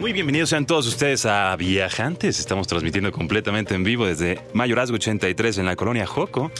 [0.00, 2.38] Muy bienvenidos sean todos ustedes a Viajantes.
[2.38, 6.50] Estamos transmitiendo completamente en vivo desde Mayorazgo 83 en la colonia Joco.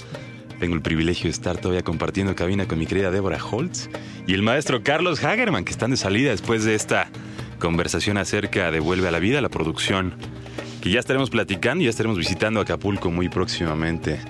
[0.59, 3.89] Tengo el privilegio de estar todavía compartiendo cabina con mi querida Débora Holtz
[4.27, 7.09] y el maestro Carlos Hagerman, que están de salida después de esta
[7.59, 10.17] conversación acerca de Vuelve a la Vida, la producción,
[10.83, 14.21] que ya estaremos platicando y ya estaremos visitando Acapulco muy próximamente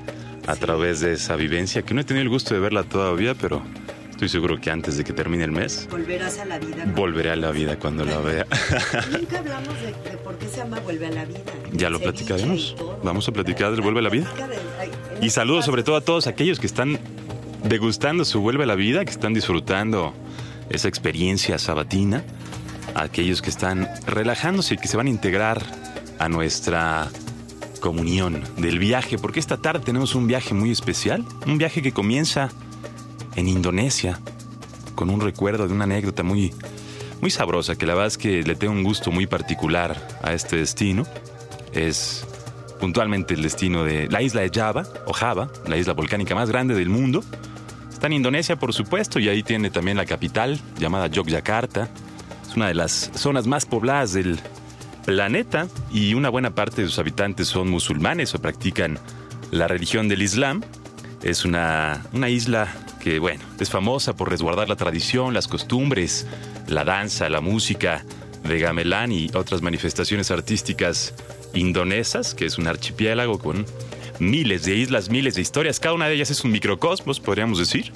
[0.47, 3.61] a través de esa vivencia, que no he tenido el gusto de verla todavía, pero
[4.21, 5.89] Estoy seguro que antes de que termine el mes.
[5.91, 6.85] Volverás a la vida.
[6.95, 8.47] Volveré a la vida cuando la vea.
[9.19, 11.41] Nunca hablamos de, por qué se llama Vuelve a la vida.
[11.73, 12.77] Ya lo platicaremos.
[13.03, 14.31] Vamos a platicar del Vuelve a la vida.
[15.23, 16.99] Y saludos sobre todo a todos aquellos que están
[17.65, 20.13] degustando su Vuelve a la vida, que están disfrutando
[20.69, 22.23] esa experiencia sabatina.
[22.95, 25.63] A aquellos que están relajándose y que se van a integrar
[26.19, 27.09] a nuestra
[27.81, 32.51] comunión del viaje, porque esta tarde tenemos un viaje muy especial, un viaje que comienza
[33.37, 34.21] en Indonesia,
[34.95, 36.53] con un recuerdo de una anécdota muy,
[37.21, 40.57] muy sabrosa, que la verdad es que le tengo un gusto muy particular a este
[40.57, 41.05] destino.
[41.73, 42.27] Es
[42.81, 46.75] puntualmente el destino de la isla de Java, o Java, la isla volcánica más grande
[46.75, 47.23] del mundo.
[47.93, 51.89] Está en Indonesia, por supuesto, y ahí tiene también la capital, llamada Yogyakarta.
[52.49, 54.41] Es una de las zonas más pobladas del
[55.05, 58.99] planeta y una buena parte de sus habitantes son musulmanes o practican
[59.51, 60.63] la religión del Islam.
[61.23, 62.69] Es una, una isla
[63.01, 66.27] que bueno, es famosa por resguardar la tradición, las costumbres,
[66.69, 68.05] la danza, la música
[68.45, 71.15] de gamelán y otras manifestaciones artísticas
[71.55, 73.67] indonesas, que es un archipiélago con
[74.21, 77.93] miles de islas, miles de historias, cada una de ellas es un microcosmos, podríamos decir.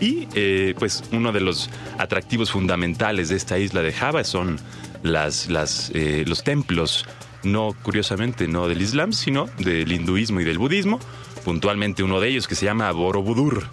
[0.00, 4.58] Y eh, pues uno de los atractivos fundamentales de esta isla de Java son
[5.02, 5.48] las,
[5.94, 7.06] eh, los templos,
[7.42, 10.98] no curiosamente no del Islam, sino del hinduismo y del budismo,
[11.44, 13.68] puntualmente uno de ellos que se llama Borobudur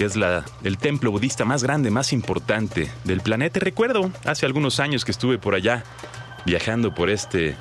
[0.00, 3.60] que es la, el templo budista más grande, más importante del planeta.
[3.60, 5.84] Recuerdo hace algunos años que estuve por allá
[6.46, 7.54] viajando por este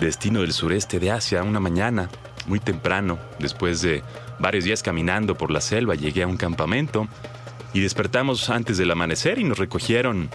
[0.00, 2.08] destino del sureste de Asia una mañana,
[2.48, 4.02] muy temprano, después de
[4.40, 7.06] varios días caminando por la selva, llegué a un campamento
[7.72, 10.30] y despertamos antes del amanecer y nos recogieron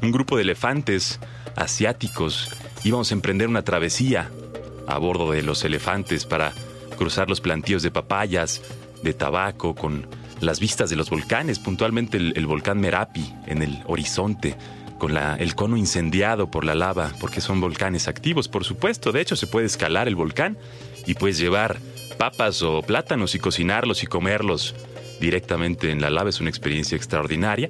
[0.00, 1.18] un grupo de elefantes
[1.56, 2.52] asiáticos.
[2.84, 4.30] Íbamos a emprender una travesía
[4.86, 6.52] a bordo de los elefantes para
[6.96, 8.62] cruzar los plantíos de papayas,
[9.02, 10.06] de tabaco, con
[10.44, 14.56] las vistas de los volcanes, puntualmente el, volcán Merapi en el horizonte,
[14.98, 19.12] con el cono incendiado por la lava, porque son volcanes activos, por supuesto.
[19.12, 20.56] De hecho, se puede escalar el volcán
[21.06, 21.78] y puedes llevar
[22.16, 24.74] papas o plátanos y cocinarlos y comerlos
[25.20, 26.30] directamente en la lava.
[26.30, 27.68] Es una experiencia extraordinaria.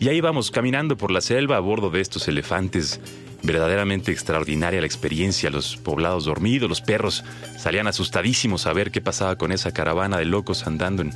[0.00, 3.00] Y ahí vamos caminando por la selva a bordo de estos elefantes.
[3.42, 7.24] Verdaderamente extraordinaria la experiencia, los poblados dormidos, los perros
[7.58, 11.12] salían asustadísimos a ver qué pasaba con esa caravana de locos andando en,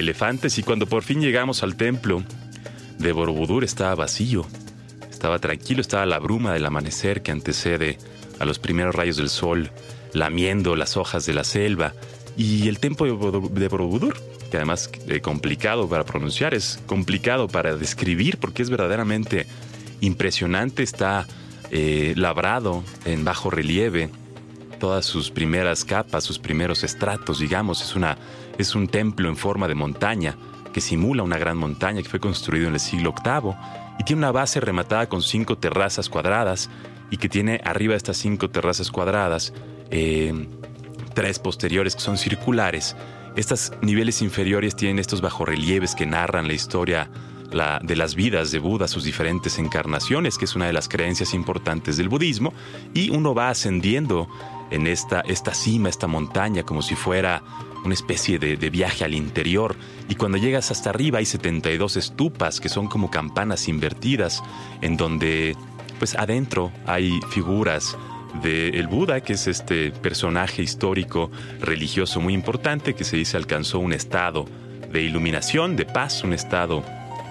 [0.00, 2.22] elefantes y cuando por fin llegamos al templo
[2.98, 4.46] de Borobudur estaba vacío.
[5.10, 7.98] Estaba tranquilo, estaba la bruma del amanecer que antecede
[8.38, 9.70] a los primeros rayos del sol,
[10.12, 11.94] lamiendo las hojas de la selva.
[12.36, 13.06] Y el templo
[13.50, 14.16] de Borobudur,
[14.50, 19.46] que además es complicado para pronunciar, es complicado para describir porque es verdaderamente
[20.00, 21.26] impresionante, está
[21.70, 24.10] eh, labrado en bajo relieve,
[24.78, 28.18] todas sus primeras capas, sus primeros estratos, digamos, es una
[28.58, 30.36] es un templo en forma de montaña
[30.72, 33.54] que simula una gran montaña que fue construido en el siglo VIII
[33.98, 36.70] y tiene una base rematada con cinco terrazas cuadradas
[37.10, 39.52] y que tiene arriba de estas cinco terrazas cuadradas
[39.90, 40.48] eh,
[41.14, 42.96] tres posteriores que son circulares.
[43.36, 47.10] Estos niveles inferiores tienen estos bajorrelieves que narran la historia
[47.50, 51.96] de las vidas de Buda, sus diferentes encarnaciones, que es una de las creencias importantes
[51.96, 52.52] del budismo,
[52.94, 54.28] y uno va ascendiendo
[54.70, 57.42] en esta, esta cima, esta montaña, como si fuera
[57.84, 59.76] una especie de, viaje al interior.
[60.08, 64.42] Y cuando llegas hasta arriba hay 72 estupas que son como campanas invertidas,
[64.82, 65.56] en donde
[65.98, 67.96] pues adentro hay figuras
[68.42, 73.94] del Buda, que es este personaje histórico religioso muy importante que se dice alcanzó un
[73.94, 74.44] estado
[74.92, 76.84] de iluminación, de paz, un estado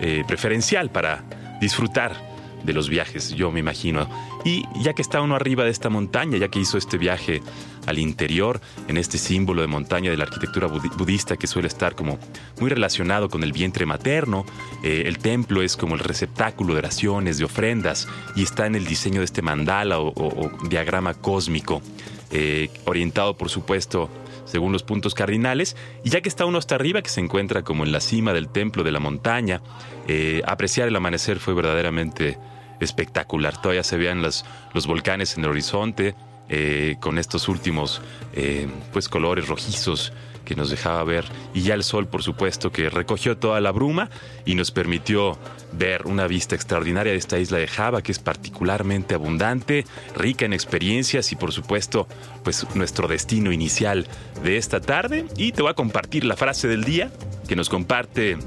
[0.07, 1.23] eh, preferencial para
[1.59, 2.15] disfrutar
[2.63, 4.07] de los viajes, yo me imagino.
[4.43, 7.41] Y ya que está uno arriba de esta montaña, ya que hizo este viaje
[7.87, 12.19] al interior, en este símbolo de montaña de la arquitectura budista que suele estar como
[12.59, 14.45] muy relacionado con el vientre materno.
[14.83, 18.85] Eh, el templo es como el receptáculo de oraciones, de ofrendas, y está en el
[18.85, 21.81] diseño de este mandala o, diagrama cósmico,
[22.29, 24.11] eh, orientado por supuesto
[24.45, 27.83] según los puntos cardinales, y ya que está uno hasta arriba, que se encuentra como
[27.83, 29.61] en la cima del templo de la montaña,
[30.07, 32.37] eh, apreciar el amanecer fue verdaderamente
[32.79, 33.61] espectacular.
[33.61, 36.15] Todavía se veían los, los volcanes en el horizonte,
[36.47, 38.01] eh, con estos últimos
[38.33, 40.13] eh, pues colores rojizos
[40.45, 44.09] que nos dejaba ver y ya el sol por supuesto que recogió toda la bruma
[44.45, 45.37] y nos permitió
[45.73, 50.53] ver una vista extraordinaria de esta isla de Java que es particularmente abundante, rica en
[50.53, 52.07] experiencias y por supuesto
[52.43, 54.07] pues nuestro destino inicial
[54.43, 57.11] de esta tarde y te voy a compartir la frase del día
[57.47, 58.37] que nos comparte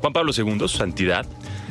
[0.00, 1.26] Juan Pablo II, su santidad.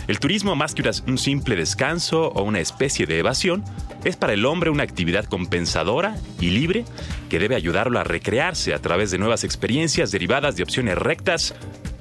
[0.07, 3.63] El turismo más que un simple descanso o una especie de evasión
[4.03, 6.85] es para el hombre una actividad compensadora y libre
[7.29, 11.55] que debe ayudarlo a recrearse a través de nuevas experiencias derivadas de opciones rectas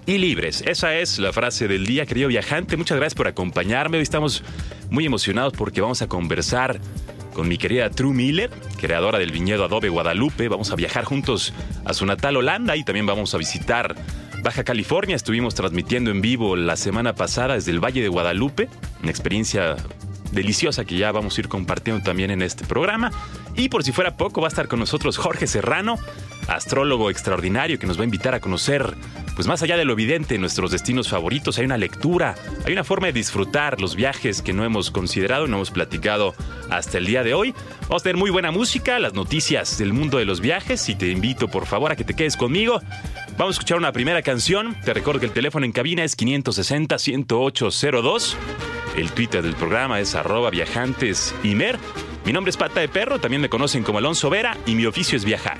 [0.06, 0.62] y libres.
[0.66, 2.76] Esa es la frase del día, querido viajante.
[2.76, 3.98] Muchas gracias por acompañarme.
[3.98, 4.42] Hoy estamos
[4.90, 6.80] muy emocionados porque vamos a conversar
[7.34, 8.50] con mi querida True Miller,
[8.80, 10.48] creadora del viñedo Adobe Guadalupe.
[10.48, 11.52] Vamos a viajar juntos
[11.84, 13.94] a su natal Holanda y también vamos a visitar
[14.42, 15.14] Baja California.
[15.14, 18.68] Estuvimos transmitiendo en vivo la semana pasada desde el Valle de Guadalupe,
[19.02, 19.76] una experiencia
[20.32, 23.10] deliciosa que ya vamos a ir compartiendo también en este programa.
[23.56, 25.98] Y por si fuera poco, va a estar con nosotros Jorge Serrano,
[26.46, 28.94] astrólogo extraordinario que nos va a invitar a conocer,
[29.34, 33.08] pues más allá de lo evidente, nuestros destinos favoritos, hay una lectura, hay una forma
[33.08, 36.34] de disfrutar los viajes que no hemos considerado, no hemos platicado
[36.70, 37.54] hasta el día de hoy.
[37.82, 41.08] Vamos a tener muy buena música, las noticias del mundo de los viajes y te
[41.08, 42.80] invito por favor a que te quedes conmigo.
[43.36, 44.76] Vamos a escuchar una primera canción.
[44.84, 48.36] Te recuerdo que el teléfono en cabina es 560-10802.
[48.98, 51.78] El Twitter del programa es arroba viajantes mer.
[52.24, 55.16] Mi nombre es Pata de Perro, también me conocen como Alonso Vera y mi oficio
[55.16, 55.58] es viajar.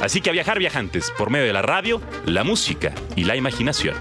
[0.00, 3.96] Así que a viajar viajantes por medio de la radio, la música y la imaginación.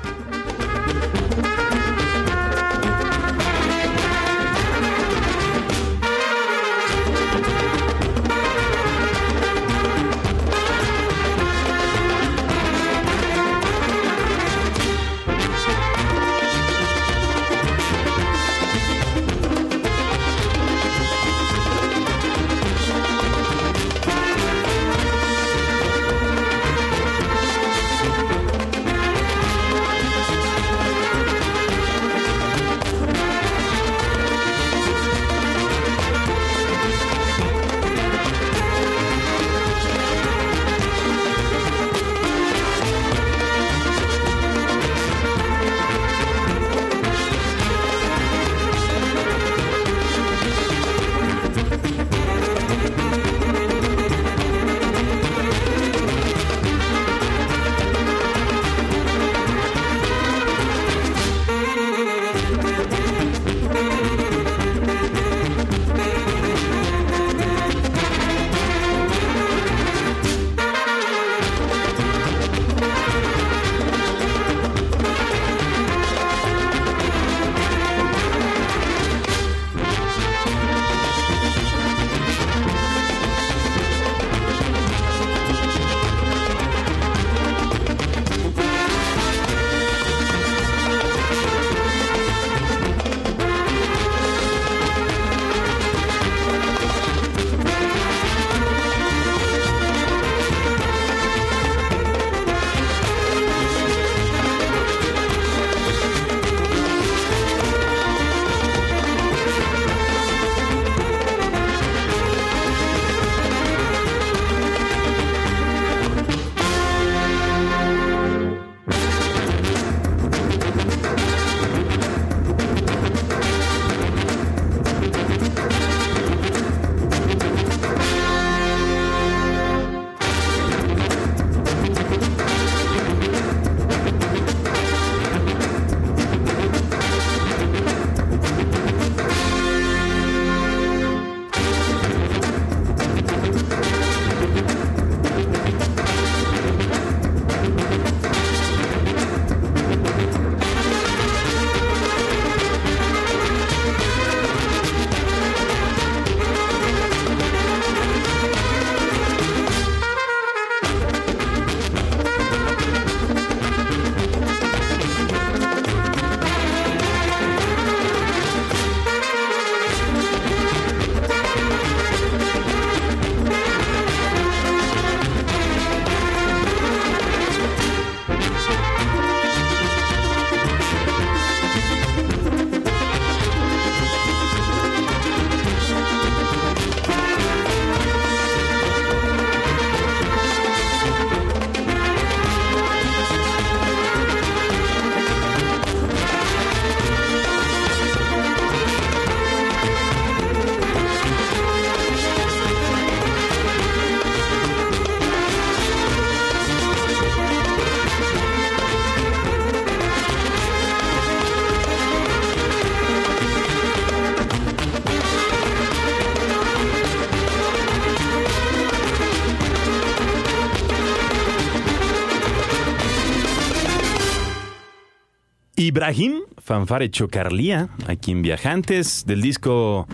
[225.95, 230.05] Ibrahim, fanfare Chocarlía, aquí en Viajantes, del disco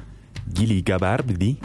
[0.55, 1.57] Gili Gabardi.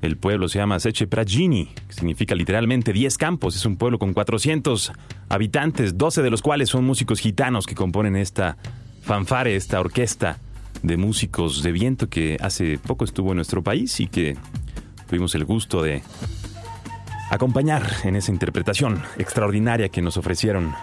[0.00, 3.56] El pueblo se llama Seche Pragini, que significa literalmente 10 campos.
[3.56, 4.92] Es un pueblo con 400
[5.28, 8.58] habitantes, 12 de los cuales son músicos gitanos que componen esta
[9.02, 10.38] fanfare, esta orquesta
[10.84, 14.36] de músicos de viento que hace poco estuvo en nuestro país y que
[15.08, 16.00] tuvimos el gusto de
[17.32, 20.76] acompañar en esa interpretación extraordinaria que nos ofrecieron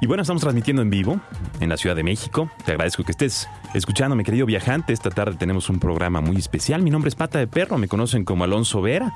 [0.00, 1.20] y bueno, estamos transmitiendo en vivo
[1.60, 2.50] en la Ciudad de México.
[2.64, 4.94] Te agradezco que estés escuchando, mi querido viajante.
[4.94, 6.82] Esta tarde tenemos un programa muy especial.
[6.82, 9.12] Mi nombre es Pata de Perro, me conocen como Alonso Vera.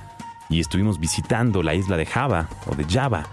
[0.50, 3.26] Y estuvimos visitando la isla de Java o de Java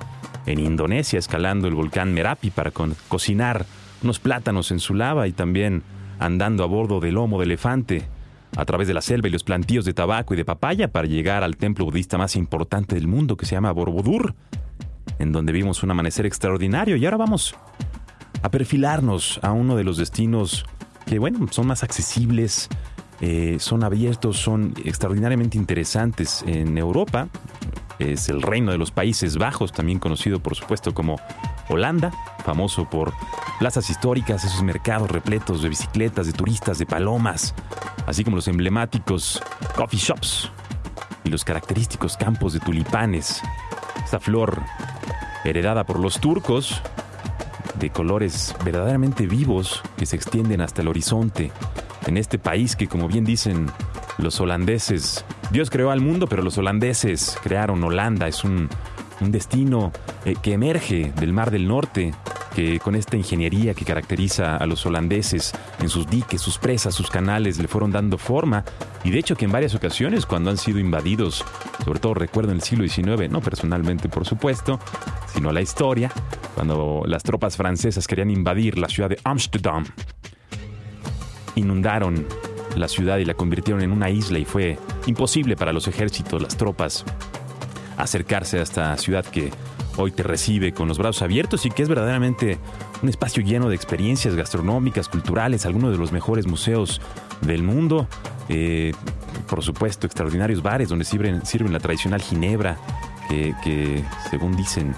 [0.45, 3.65] en Indonesia, escalando el volcán Merapi para cocinar
[4.01, 5.83] unos plátanos en su lava y también
[6.19, 8.07] andando a bordo del lomo de elefante
[8.55, 11.43] a través de la selva y los plantíos de tabaco y de papaya para llegar
[11.43, 14.35] al templo budista más importante del mundo que se llama Borobudur,
[15.19, 17.55] en donde vimos un amanecer extraordinario y ahora vamos
[18.41, 20.65] a perfilarnos a uno de los destinos
[21.05, 22.69] que, bueno, son más accesibles,
[23.21, 27.27] eh, son abiertos, son extraordinariamente interesantes en Europa.
[27.99, 31.17] Es el reino de los Países Bajos, también conocido por supuesto como
[31.69, 32.11] Holanda,
[32.43, 33.13] famoso por
[33.59, 37.53] plazas históricas, esos mercados repletos de bicicletas, de turistas, de palomas,
[38.07, 39.41] así como los emblemáticos
[39.75, 40.51] coffee shops
[41.23, 43.41] y los característicos campos de tulipanes.
[44.03, 44.61] Esta flor
[45.43, 46.81] heredada por los turcos,
[47.79, 51.51] de colores verdaderamente vivos que se extienden hasta el horizonte,
[52.05, 53.67] en este país que, como bien dicen
[54.17, 58.69] los holandeses, Dios creó al mundo, pero los holandeses crearon Holanda, es un,
[59.29, 59.91] destino
[60.25, 62.13] eh, que emerge del Mar del Norte,
[62.55, 67.11] que con esta ingeniería que caracteriza a los holandeses en sus diques, sus presas, sus
[67.11, 68.65] canales, le fueron dando forma.
[69.03, 71.45] Y de hecho que en varias ocasiones cuando han sido invadidos,
[71.85, 74.79] sobre todo recuerdo en el siglo XIX, no personalmente por supuesto,
[75.33, 76.11] sino la historia,
[76.55, 79.85] cuando las tropas francesas querían invadir la ciudad de Amsterdam,
[81.55, 82.25] inundaron
[82.75, 86.57] la ciudad y la convirtieron en una isla y fue imposible para los ejércitos, las
[86.57, 87.05] tropas,
[88.03, 89.51] acercarse a esta ciudad que
[89.97, 92.57] hoy te recibe con los brazos abiertos y que es verdaderamente
[93.01, 97.01] un espacio lleno de experiencias gastronómicas, culturales, algunos de los mejores museos
[97.41, 98.07] del mundo.
[98.49, 98.93] Eh,
[99.47, 102.77] por supuesto, extraordinarios bares donde sirven, sirven la tradicional ginebra,
[103.27, 104.95] que, que según dicen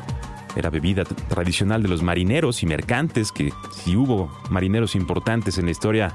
[0.55, 5.71] era bebida tradicional de los marineros y mercantes, que si hubo marineros importantes en la
[5.71, 6.13] historia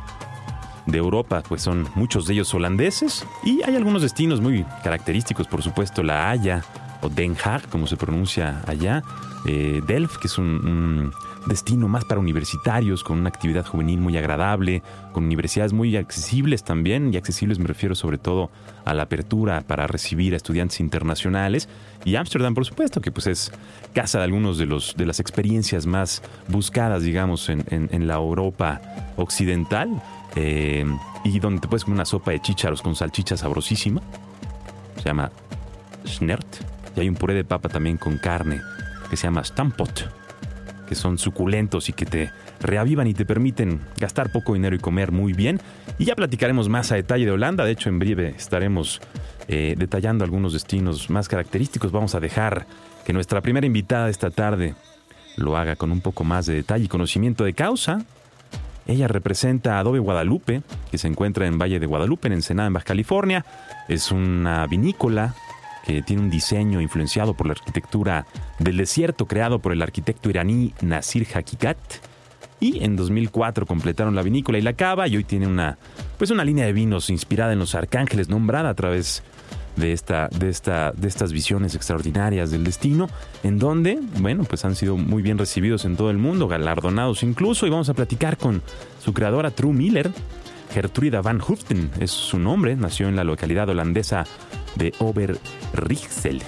[0.91, 3.27] de Europa, pues son muchos de ellos holandeses.
[3.45, 6.65] Y hay algunos destinos muy característicos, por supuesto, La Haya,
[7.01, 9.03] o Den Haag, como se pronuncia allá,
[9.47, 11.13] eh, Delft, que es un,
[11.47, 17.13] destino más para universitarios, con una actividad juvenil muy agradable, con universidades muy accesibles también,
[17.13, 18.51] y accesibles me refiero sobre todo
[18.85, 21.69] a la apertura para recibir a estudiantes internacionales,
[22.05, 23.53] y Ámsterdam, por supuesto, que pues es
[23.95, 28.81] casa de algunos de, los, de las experiencias más buscadas, digamos, en, la Europa
[29.17, 30.03] occidental,
[30.37, 30.85] eh,
[31.25, 34.03] y donde te puedes comer una sopa de chícharos con salchicha sabrosísima,
[34.97, 35.31] se llama
[36.07, 38.61] Schnert, y hay un puré de papa también con carne
[39.09, 40.11] que se llama Stampot,
[40.89, 45.13] que son suculentos y que te reavivan y te permiten gastar poco dinero y comer
[45.13, 45.61] muy bien.
[45.99, 47.65] Y ya platicaremos más a detalle de Holanda.
[47.65, 49.01] De hecho, en breve estaremos
[49.47, 51.93] eh, detallando algunos destinos más característicos.
[51.93, 52.67] Vamos a dejar
[53.05, 54.75] que nuestra primera invitada esta tarde
[55.37, 58.05] lo haga con un poco más de detalle y conocimiento de causa.
[58.87, 62.87] Ella representa Adobe Guadalupe, que se encuentra en Valle de Guadalupe, en Ensenada, en Baja
[62.87, 63.45] California.
[63.87, 65.35] Es una vinícola
[65.89, 68.27] que tiene un diseño influenciado por la arquitectura
[68.59, 71.79] del desierto creado por el arquitecto iraní Nasir Hakikat.
[72.61, 75.79] Y en 2004 completaron la vinícola y la cava y hoy tiene una,
[76.19, 79.23] pues una línea de vinos inspirada en los arcángeles, nombrada a través
[79.77, 83.09] de, esta, de, esta, de estas visiones extraordinarias del destino,
[83.43, 87.67] en donde, bueno, pues han sido muy bien recibidos en todo el mundo, galardonados incluso,
[87.67, 88.61] y vamos a platicar con
[88.99, 90.11] su creadora True Miller,
[90.73, 94.27] Gertruida Van Huften es su nombre, nació en la localidad holandesa
[94.79, 96.43] de Oberrichsel.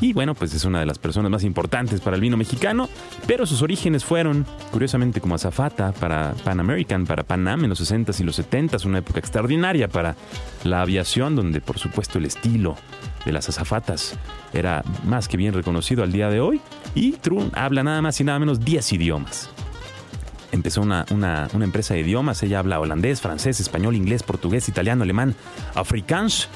[0.00, 2.88] Y bueno, pues es una de las personas más importantes para el vino mexicano,
[3.26, 7.80] pero sus orígenes fueron, curiosamente, como azafata para Pan American, para Pan Am en los
[7.80, 10.16] 60s y los 70s, una época extraordinaria para
[10.64, 12.76] la aviación, donde por supuesto el estilo
[13.24, 14.18] de las azafatas
[14.52, 16.60] era más que bien reconocido al día de hoy.
[16.94, 19.48] Y Trun habla nada más y nada menos 10 idiomas
[20.54, 21.04] empezó una,
[21.52, 22.42] empresa de idiomas.
[22.42, 25.34] Ella habla holandés, francés, español, inglés, portugués, italiano, alemán,
[25.74, 26.48] afrikaans,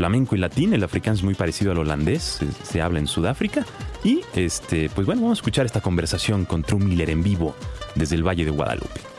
[0.00, 0.72] flamenco y latín.
[0.72, 3.66] El afrikaans es muy parecido al holandés, se, habla en Sudáfrica.
[4.02, 7.54] Y este, pues bueno, vamos a escuchar esta conversación con True Miller en vivo
[7.94, 9.09] desde el Valle de Guadalupe.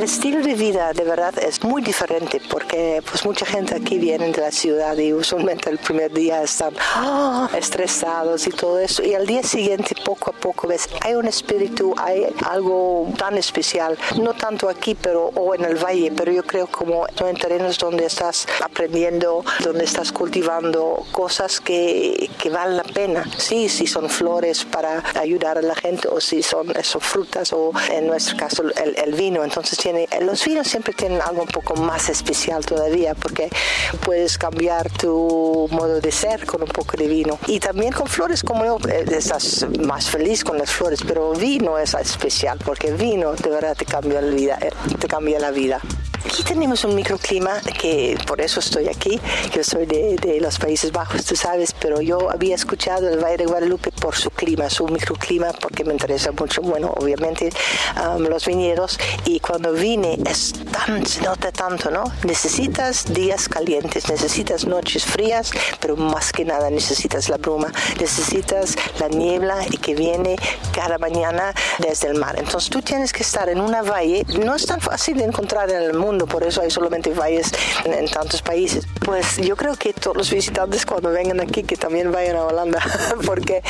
[0.00, 4.32] El estilo de vida de verdad es muy diferente porque pues mucha gente aquí viene
[4.32, 7.50] de la ciudad y usualmente el primer día están ¡ah!
[7.54, 11.94] estresados y todo eso y al día siguiente poco a poco ves hay un espíritu,
[11.98, 16.66] hay algo tan especial, no tanto aquí pero o en el valle, pero yo creo
[16.66, 23.24] como en terrenos donde estás aprendiendo, donde estás cultivando cosas que, que valen la pena.
[23.36, 27.72] Sí, si son flores para ayudar a la gente o si son eso, frutas o
[27.90, 29.44] en nuestro caso el, el vino.
[29.44, 33.48] Entonces tiene, los vinos siempre tienen algo un poco más especial todavía porque
[34.04, 37.38] puedes cambiar tu modo de ser con un poco de vino.
[37.46, 41.78] Y también con flores como yo, eh, estás más feliz con las flores, pero vino
[41.78, 45.80] es especial porque vino de verdad te cambia la vida, eh, te cambia la vida.
[46.24, 49.18] Aquí tenemos un microclima que por eso estoy aquí.
[49.54, 53.38] Yo soy de, de, los Países Bajos, tú sabes, pero yo había escuchado el Valle
[53.38, 57.50] de Guadalupe por su clima, su microclima, porque me interesa mucho, bueno, obviamente
[57.96, 58.98] um, los viñedos.
[59.24, 62.04] Y cuando vine, es tan, se nota tanto, ¿no?
[62.24, 65.50] Necesitas días calientes, necesitas noches frías,
[65.80, 70.36] pero más que nada necesitas la bruma, necesitas la niebla y que viene
[70.74, 72.36] cada mañana desde el mar.
[72.38, 75.82] Entonces tú tienes que estar en una valle, no es tan fácil de encontrar en
[75.82, 77.52] el mundo por eso hay solamente valles
[77.84, 78.86] en, tantos países.
[79.04, 82.80] Pues yo creo que todos los visitantes cuando vengan aquí que también vayan a Holanda,
[83.26, 83.62] porque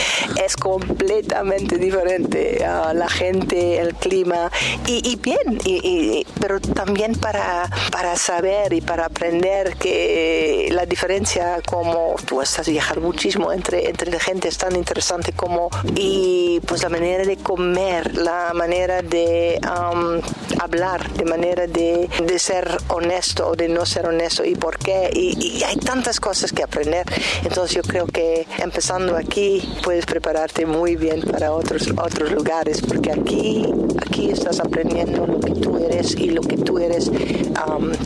[0.43, 4.51] es completamente diferente uh, la gente, el clima
[4.87, 12.15] y, bien, y, pero también para, para saber y para aprender que la diferencia como
[12.27, 16.89] tú estás viajar muchísimo entre, entre la gente es tan interesante como y pues la
[16.89, 20.21] manera de comer, la manera de um,
[20.61, 25.11] hablar, de manera de, de ser honesto o de no ser honesto y por qué.
[25.13, 27.05] Y, hay tantas cosas que aprender.
[27.43, 33.11] Entonces yo creo que empezando aquí puedes prepararte muy bien para otros, otros lugares porque
[33.11, 33.67] aquí,
[34.01, 37.11] aquí estás aprendiendo lo que tú eres y lo que tú eres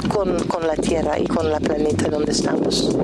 [0.09, 2.97] con, con la tierra y con la planeta donde estamos.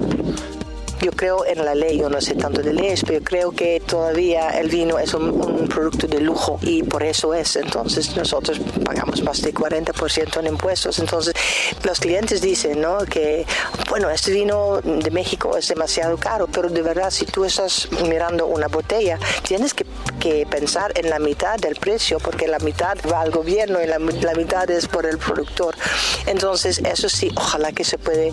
[1.00, 3.80] Yo creo en la ley, yo no sé tanto de leyes, pero yo creo que
[3.80, 7.56] todavía el vino es un, producto de lujo y por eso es.
[7.56, 10.98] Entonces nosotros pagamos más de 40% en impuestos.
[10.98, 11.34] Entonces
[11.84, 12.98] los clientes dicen, ¿no?
[12.98, 13.46] Que,
[13.88, 18.46] bueno, este vino de México es demasiado caro, pero de verdad si tú estás mirando
[18.46, 19.86] una botella, tienes que,
[20.50, 24.34] pensar en la mitad del precio, porque la mitad va al gobierno y la, la
[24.34, 25.74] mitad es por el productor.
[26.26, 28.32] Entonces eso sí, ojalá que se puede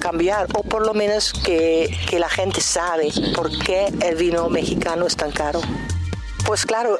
[0.00, 5.06] cambiar o por lo menos que que la gente sabe por qué el vino mexicano
[5.06, 5.60] es tan caro.
[6.44, 6.98] Pues claro,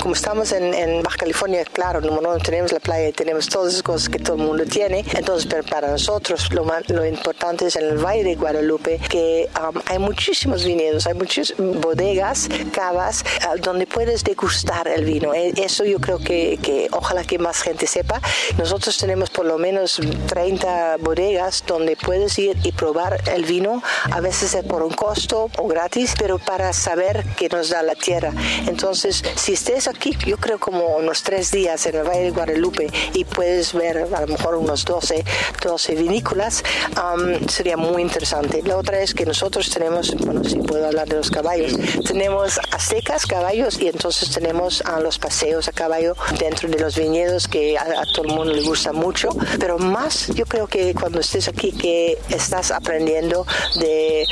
[0.00, 4.08] como estamos en, Baja California, claro, número uno, tenemos la playa tenemos todas esas cosas
[4.08, 5.04] que todo el mundo tiene.
[5.14, 9.48] Entonces, pero para nosotros lo, lo importante es en el Valle de Guadalupe que
[9.86, 15.34] hay muchísimos viñedos, hay muchas bodegas, cavas, ah, donde puedes degustar el vino.
[15.34, 18.20] E, eso yo creo que, que, ojalá que más gente sepa.
[18.58, 24.20] Nosotros tenemos por lo menos 30 bodegas donde puedes ir y probar el vino, a
[24.20, 28.32] veces es por un costo o gratis, pero para saber que nos da la tierra.
[28.70, 32.86] Entonces, si estés aquí, yo creo como unos tres días en el Valle de Guadalupe
[33.14, 35.24] y puedes ver a lo mejor unos 12,
[35.60, 36.62] 12 vinícolas,
[36.96, 38.62] um, sería muy interesante.
[38.62, 41.72] La otra es que nosotros tenemos, bueno, si puedo hablar de los caballos,
[42.06, 47.48] tenemos aztecas, caballos y entonces tenemos uh, los paseos a caballo dentro de los viñedos
[47.48, 51.18] que a, a todo el mundo le gusta mucho, pero más yo creo que cuando
[51.18, 53.44] estés aquí que estás aprendiendo
[53.80, 54.24] de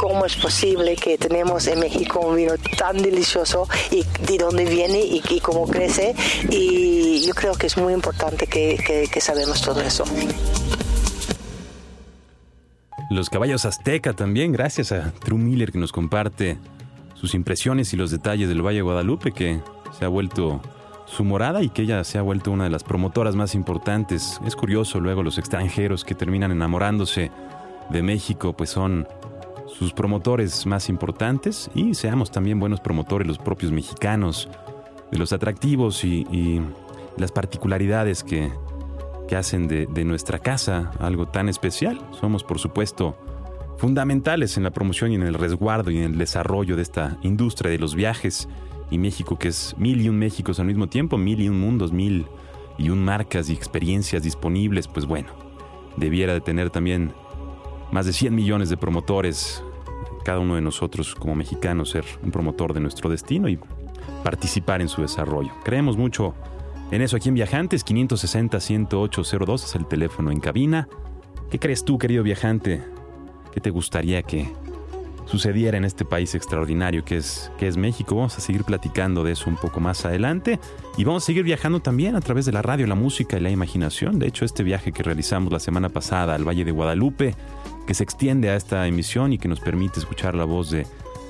[0.00, 4.98] cómo es posible que tenemos en México un vino tan delicioso y de dónde viene
[4.98, 6.14] y, cómo crece.
[6.48, 8.78] Y yo creo que es muy importante que,
[9.12, 10.04] que, sabemos todo eso.
[13.10, 16.56] Los caballos azteca también, gracias a True Miller que nos comparte
[17.12, 19.60] sus impresiones y los detalles del Valle de Guadalupe, que
[19.98, 20.62] se ha vuelto
[21.04, 24.40] su morada y que ella se ha vuelto una de las promotoras más importantes.
[24.46, 27.30] Es curioso luego los extranjeros que terminan enamorándose
[27.90, 29.06] de México, pues son
[29.80, 34.46] sus promotores más importantes y seamos también buenos promotores los propios mexicanos
[35.10, 36.60] de los atractivos y,
[37.16, 38.50] las particularidades que,
[39.28, 42.00] que hacen de, de, nuestra casa algo tan especial.
[42.18, 43.18] Somos, por supuesto,
[43.76, 47.70] fundamentales en la promoción y en el resguardo y en el desarrollo de esta industria
[47.70, 48.48] de los viajes.
[48.90, 51.92] Y México, que es mil y un Méxicos al mismo tiempo, mil y un mundos,
[51.92, 52.26] mil
[52.78, 55.28] y un marcas y experiencias disponibles, pues bueno,
[55.96, 57.12] debiera de tener también
[57.92, 59.62] más de 100 millones de promotores,
[60.30, 63.58] cada uno de nosotros como mexicanos ser un promotor de nuestro destino y
[64.22, 65.50] participar en su desarrollo.
[65.64, 66.36] Creemos mucho
[66.92, 70.88] en eso aquí en Viajantes, 560-10802 es el teléfono en cabina.
[71.50, 72.80] ¿Qué crees tú, querido viajante?
[73.50, 74.48] ¿Qué te gustaría que
[75.30, 78.16] sucediera en este país extraordinario que es, que es México.
[78.16, 80.58] Vamos a seguir platicando de eso un poco más adelante
[80.96, 83.50] y vamos a seguir viajando también a través de la radio, la música y la
[83.50, 84.18] imaginación.
[84.18, 87.34] De hecho, este viaje que realizamos la semana pasada al Valle de Guadalupe,
[87.86, 90.86] que se extiende a esta emisión y que nos permite escuchar la voz de,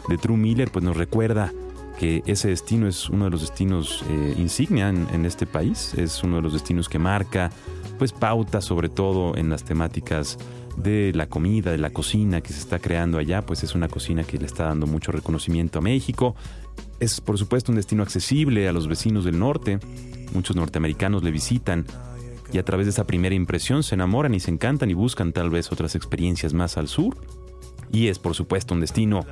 [0.09, 1.53] de True Miller, pues nos recuerda
[2.01, 6.37] que ese destino es uno de los destinos eh, insignia en, este país, es uno
[6.37, 7.51] de los destinos que marca
[7.99, 10.39] pues pauta sobre todo en las temáticas
[10.77, 14.25] de la comida, de la cocina que se está creando allá, pues es una cocina
[14.25, 16.35] que le está dando mucho reconocimiento a México.
[16.99, 19.79] Es por supuesto un destino accesible a los vecinos del norte,
[20.35, 21.87] muchos norteamericanos le visitan
[22.53, 25.51] y a través de esa primera impresión se enamoran y se encantan y buscan tal
[25.51, 27.17] vez otras experiencias más al sur.
[27.93, 29.25] Y es por supuesto un destino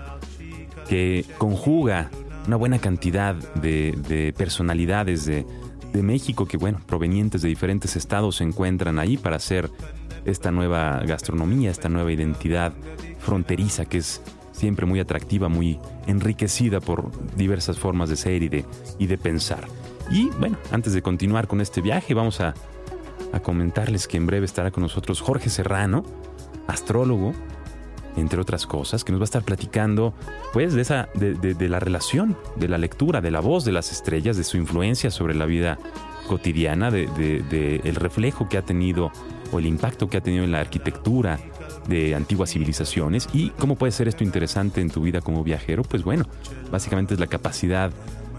[0.88, 2.10] que conjuga
[2.46, 5.44] una buena cantidad de, personalidades de,
[5.92, 9.70] de México que, bueno, provenientes de diferentes estados se encuentran ahí para hacer
[10.24, 12.72] esta nueva gastronomía, esta nueva identidad
[13.18, 18.64] fronteriza que es siempre muy atractiva, muy enriquecida por diversas formas de ser y de,
[18.98, 19.66] y de pensar.
[20.10, 22.54] Y bueno, antes de continuar con este viaje, vamos a,
[23.32, 26.04] a comentarles que en breve estará con nosotros Jorge Serrano,
[26.66, 27.32] astrólogo,
[28.16, 30.12] entre otras cosas, que nos va a estar platicando
[30.52, 33.92] pues de esa de, de, la relación, de la lectura, de la voz de las
[33.92, 35.78] estrellas, de su influencia sobre la vida
[36.26, 39.12] cotidiana, de, de, el reflejo que ha tenido
[39.52, 41.38] o el impacto que ha tenido en la arquitectura
[41.88, 46.04] de antiguas civilizaciones y cómo puede ser esto interesante en tu vida como viajero, pues
[46.04, 46.24] bueno,
[46.70, 47.90] básicamente es la capacidad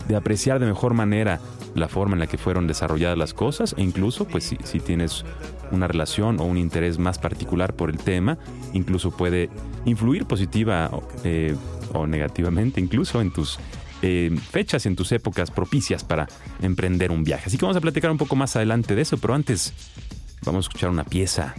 [0.08, 1.40] de apreciar de mejor manera
[1.76, 5.24] la forma en la que fueron desarrolladas las cosas e incluso pues si, si tienes
[5.72, 8.38] una relación o un interés más particular por el tema,
[8.74, 9.50] incluso puede
[9.86, 10.90] influir positiva
[11.24, 11.56] eh,
[11.94, 13.60] o negativamente incluso en tus
[14.02, 16.28] eh, fechas, en tus épocas propicias para
[16.62, 17.46] emprender un viaje.
[17.48, 19.74] Así que vamos a platicar un poco más adelante de eso, pero antes
[20.46, 21.56] vamos a escuchar una pieza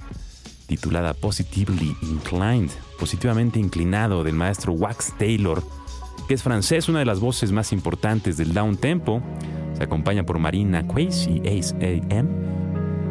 [0.66, 5.62] titulada Positively Inclined, positivamente inclinado del maestro Wax Taylor,
[6.28, 9.20] que es francés, una de las voces más importantes del down tempo.
[9.76, 12.28] Se acompaña por Marina Quays y Ace AM.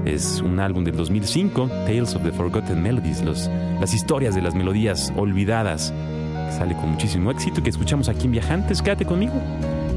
[0.06, 5.12] Es un álbum del 2005, Tales of the Forgotten Melodies, las historias de las melodías
[5.18, 5.92] olvidadas.
[5.92, 8.82] Que sale con muchísimo éxito que escuchamos aquí en Viajantes.
[8.82, 9.34] Quédate conmigo.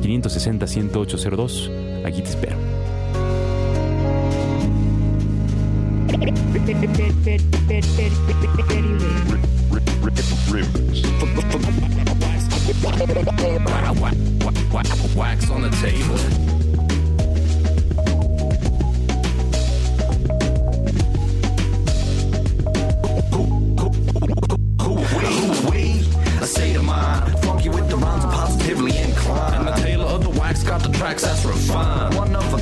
[0.03, 2.05] 560-10802.
[2.05, 2.72] Aquí te espero.
[15.15, 16.19] Wax on the table.
[27.43, 29.55] Funky with the rhymes positively inclined.
[29.55, 32.15] And the tailor of the wax got the tracks that's refined.
[32.15, 32.62] One of a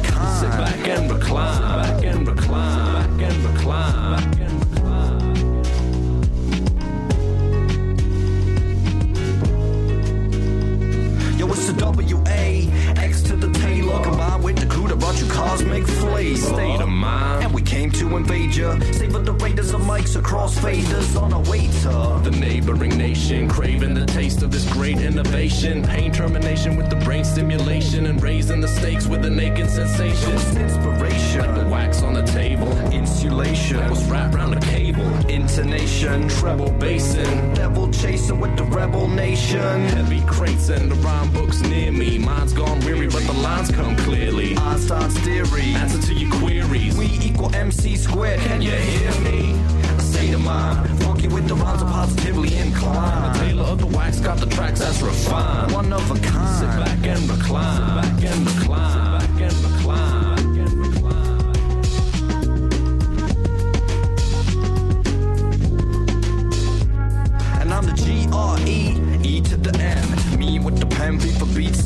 [25.60, 30.32] Pain termination with the brain stimulation and raising the stakes with a naked sensation.
[30.56, 31.40] inspiration.
[31.40, 32.72] Like the wax on the table.
[32.90, 33.76] Insulation.
[33.76, 35.04] That was wrapped around the cable.
[35.28, 36.28] Intonation.
[36.30, 37.52] Treble basin.
[37.52, 39.84] Devil chasing with the rebel nation.
[39.88, 42.16] Heavy crates and the rhyme books near me.
[42.16, 44.56] Mind's gone weary, but the lines come clearly.
[44.56, 45.74] Einstein Einstein's theory.
[45.74, 46.96] Answer to your queries.
[46.96, 48.40] We equal MC squared.
[48.40, 49.54] Can you hear me?
[49.98, 50.99] State of mind.
[51.20, 53.34] Funky with the rhymes are positively inclined.
[53.34, 55.72] The tailor of the wax got the tracks that's refined.
[55.72, 56.58] One of a kind.
[56.58, 57.76] Sit back and recline.
[57.76, 58.99] Sit back and recline.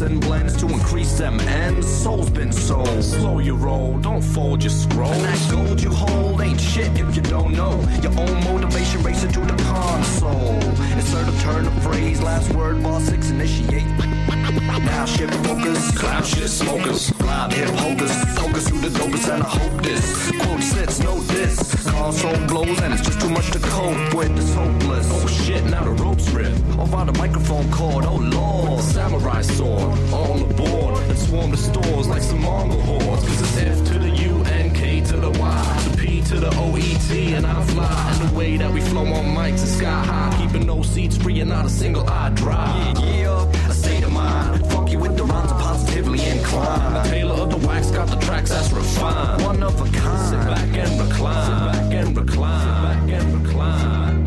[0.01, 1.41] And blends to increase them.
[1.41, 3.03] And soul's been sold.
[3.03, 5.13] Slow your roll, don't fold your scroll.
[5.13, 7.81] And that gold you hold ain't shit if you don't know.
[8.03, 10.55] Your own motivation racing to the console.
[10.97, 13.85] Insert a turn of phrase, last word, boss six, initiate.
[14.85, 17.11] Now shit focus, cloud shit smokers,
[17.49, 17.85] blind hip
[18.75, 20.31] through the dopest and I hope this.
[20.31, 21.91] Quote sits, no this.
[21.91, 24.37] Console blows and it's just too much to cope with.
[24.37, 25.09] It's hopeless.
[25.11, 26.53] Oh shit, now the ropes rip.
[26.79, 28.83] Over the microphone cord, oh lord.
[28.83, 31.03] Samurai sword, all aboard.
[31.09, 33.25] And swarm the stores like some Mongol hordes.
[33.25, 35.83] Cause it's F to the U and K to the Y.
[35.91, 38.13] The P to the O E T and I fly.
[38.13, 40.37] And the way that we flow on mics is sky high.
[40.41, 42.95] Keeping no seats free and not a single eye dry.
[42.99, 43.64] Yeah, yeah,
[45.95, 46.97] positively inclined.
[46.97, 49.43] The tailor of the wax got the tracks that's refined.
[49.43, 50.29] One of a kind.
[50.29, 51.47] Sit back and recline.
[51.47, 52.61] Sit back and recline.
[52.61, 54.25] Sit back and recline.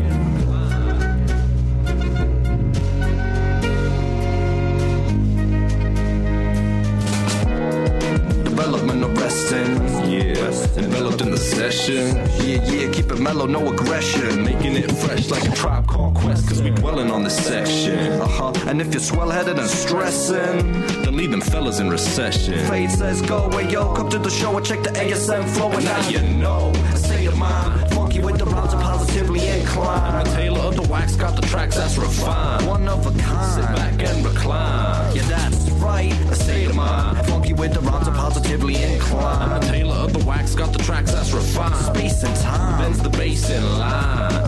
[8.44, 9.76] Development of resting,
[10.10, 10.44] yeah.
[10.44, 10.82] Resting.
[10.84, 12.90] Developed in the session, yeah, yeah.
[12.90, 14.44] Keep it mellow, no aggression.
[14.44, 18.12] Making it fresh like a tribe called Quest, cause we dwelling on the section.
[18.20, 18.52] Uh huh.
[18.66, 22.54] And if you're swell headed and stressing, leave them fellas in recession.
[22.68, 25.84] Fate says go, hey yo, come to the show and check the ASM flow, and
[25.84, 26.72] now you know.
[26.94, 30.26] Say your mind, funky with the rounds of positively inclined.
[30.26, 32.68] The tailor of the wax got the tracks that's refined.
[32.68, 33.52] One of a kind.
[33.52, 35.16] Sit back and recline.
[35.16, 36.12] Yeah, that's right.
[36.30, 37.26] A state of mind.
[37.26, 39.60] Funky with the rounds of positively inclined.
[39.60, 41.96] The tailor of the wax got the tracks that's refined.
[41.96, 42.80] Space and time.
[42.80, 44.47] Bends the bass in line.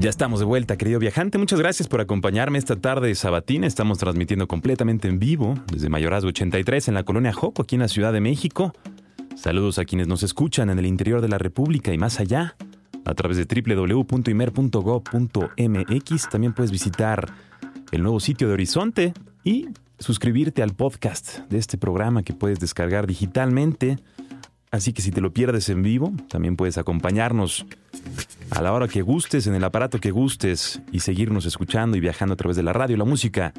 [0.00, 1.36] Ya estamos de vuelta, querido viajante.
[1.36, 3.66] Muchas gracias por acompañarme esta tarde sabatina.
[3.66, 7.88] Estamos transmitiendo completamente en vivo desde Mayorazgo 83 en la colonia Joco, aquí en la
[7.88, 8.72] Ciudad de México.
[9.36, 12.56] Saludos a quienes nos escuchan en el interior de la República y más allá
[13.04, 16.28] a través de www.imer.go.mx.
[16.30, 17.34] También puedes visitar
[17.92, 19.12] el nuevo sitio de Horizonte
[19.44, 23.98] y suscribirte al podcast de este programa que puedes descargar digitalmente.
[24.70, 27.66] Así que si te lo pierdes en vivo, también puedes acompañarnos
[28.50, 32.34] a la hora que gustes, en el aparato que gustes y seguirnos escuchando y viajando
[32.34, 33.52] a través de la radio, la música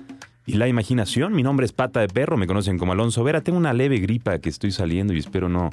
[0.46, 1.34] y la imaginación.
[1.34, 3.42] Mi nombre es Pata de Perro, me conocen como Alonso Vera.
[3.42, 5.70] Tengo una leve gripa que estoy saliendo y espero no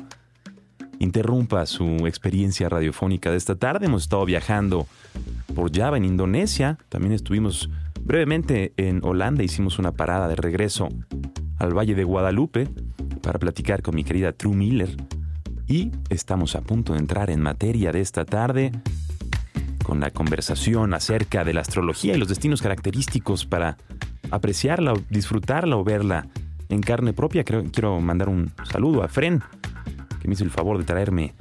[0.98, 3.86] interrumpa su experiencia radiofónica de esta tarde.
[3.86, 4.88] Hemos estado viajando
[5.54, 7.70] por Java en Indonesia, también estuvimos
[8.00, 10.88] brevemente en Holanda, hicimos una parada de regreso
[11.58, 12.68] al Valle de Guadalupe
[13.22, 14.96] para platicar con mi querida True Miller.
[15.68, 18.72] Y estamos a punto de entrar en materia de esta tarde
[19.84, 23.76] con la conversación acerca de la astrología y los destinos característicos para
[24.30, 26.26] apreciarla, disfrutarla o verla
[26.70, 27.44] en carne propia.
[27.44, 29.42] Quiero mandar un saludo a Fren,
[30.20, 31.34] que me hizo el favor de traerme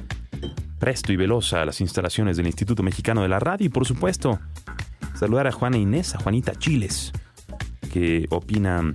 [0.77, 4.39] presto y veloz a las instalaciones del Instituto Mexicano de la Radio y por supuesto
[5.15, 7.13] saludar a Juana Inés, a Juanita Chiles,
[7.91, 8.93] que opina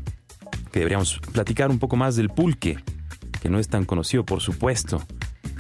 [0.71, 2.79] que deberíamos platicar un poco más del pulque,
[3.41, 5.03] que no es tan conocido, por supuesto,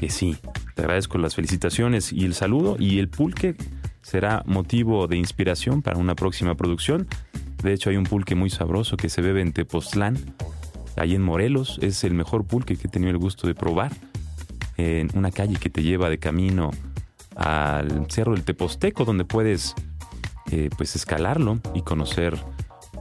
[0.02, 0.36] que sí.
[0.74, 3.54] Te agradezco las felicitaciones y el saludo y el pulque
[4.00, 7.06] será motivo de inspiración para una próxima producción.
[7.62, 10.18] De hecho, hay un pulque muy sabroso que se bebe en Tepoztlán,
[10.96, 11.78] ahí en Morelos.
[11.82, 13.92] Es el mejor pulque que he tenido el gusto de probar.
[14.76, 16.72] En una calle que te lleva de camino
[17.36, 19.76] al Cerro del Teposteco, donde puedes
[20.50, 22.36] eh, pues escalarlo y conocer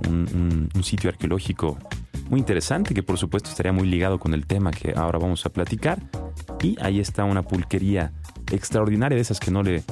[0.08, 1.80] un, sitio arqueológico
[2.32, 5.50] muy interesante que por supuesto estaría muy ligado con el tema que ahora vamos a
[5.50, 6.02] platicar.
[6.64, 8.14] Y ahí está una pulquería
[8.50, 9.84] extraordinaria de esas que no le,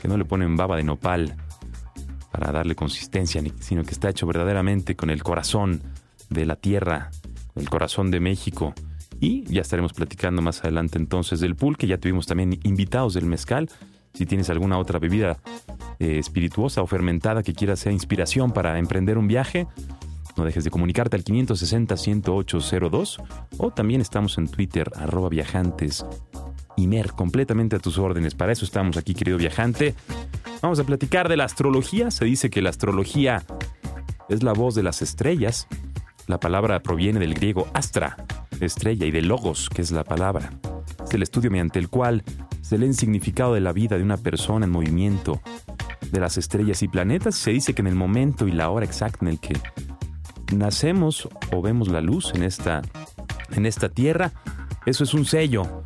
[0.00, 1.34] que no le ponen baba de nopal
[2.30, 5.82] para darle consistencia, sino que está hecho verdaderamente con el corazón
[6.30, 7.10] de la tierra,
[7.56, 8.74] el corazón de México.
[9.18, 11.88] Y ya estaremos platicando más adelante entonces del pulque.
[11.88, 13.68] Ya tuvimos también invitados del mezcal.
[14.14, 15.38] Si tienes alguna otra bebida
[15.98, 19.66] eh, espirituosa o fermentada que quieras sea inspiración para emprender un viaje,
[20.36, 23.22] no dejes de comunicarte al 560-10802
[23.58, 26.06] o también estamos en Twitter, arroba viajantes.
[26.76, 28.34] Imer, completamente a tus órdenes.
[28.34, 29.94] Para eso estamos aquí, querido viajante.
[30.62, 32.10] Vamos a platicar de la astrología.
[32.10, 33.44] Se dice que la astrología
[34.28, 35.68] es la voz de las estrellas.
[36.26, 38.16] La palabra proviene del griego astra,
[38.60, 40.52] estrella, y de logos, que es la palabra.
[41.04, 42.22] Es el estudio mediante el cual
[42.60, 45.42] se lee el significado de la vida de una persona en movimiento,
[46.10, 47.34] de las estrellas y planetas.
[47.34, 49.54] Se dice que en el momento y la hora exacta en el que
[50.54, 52.82] nacemos o vemos la luz en esta,
[53.52, 54.32] en esta tierra,
[54.86, 55.84] eso es un sello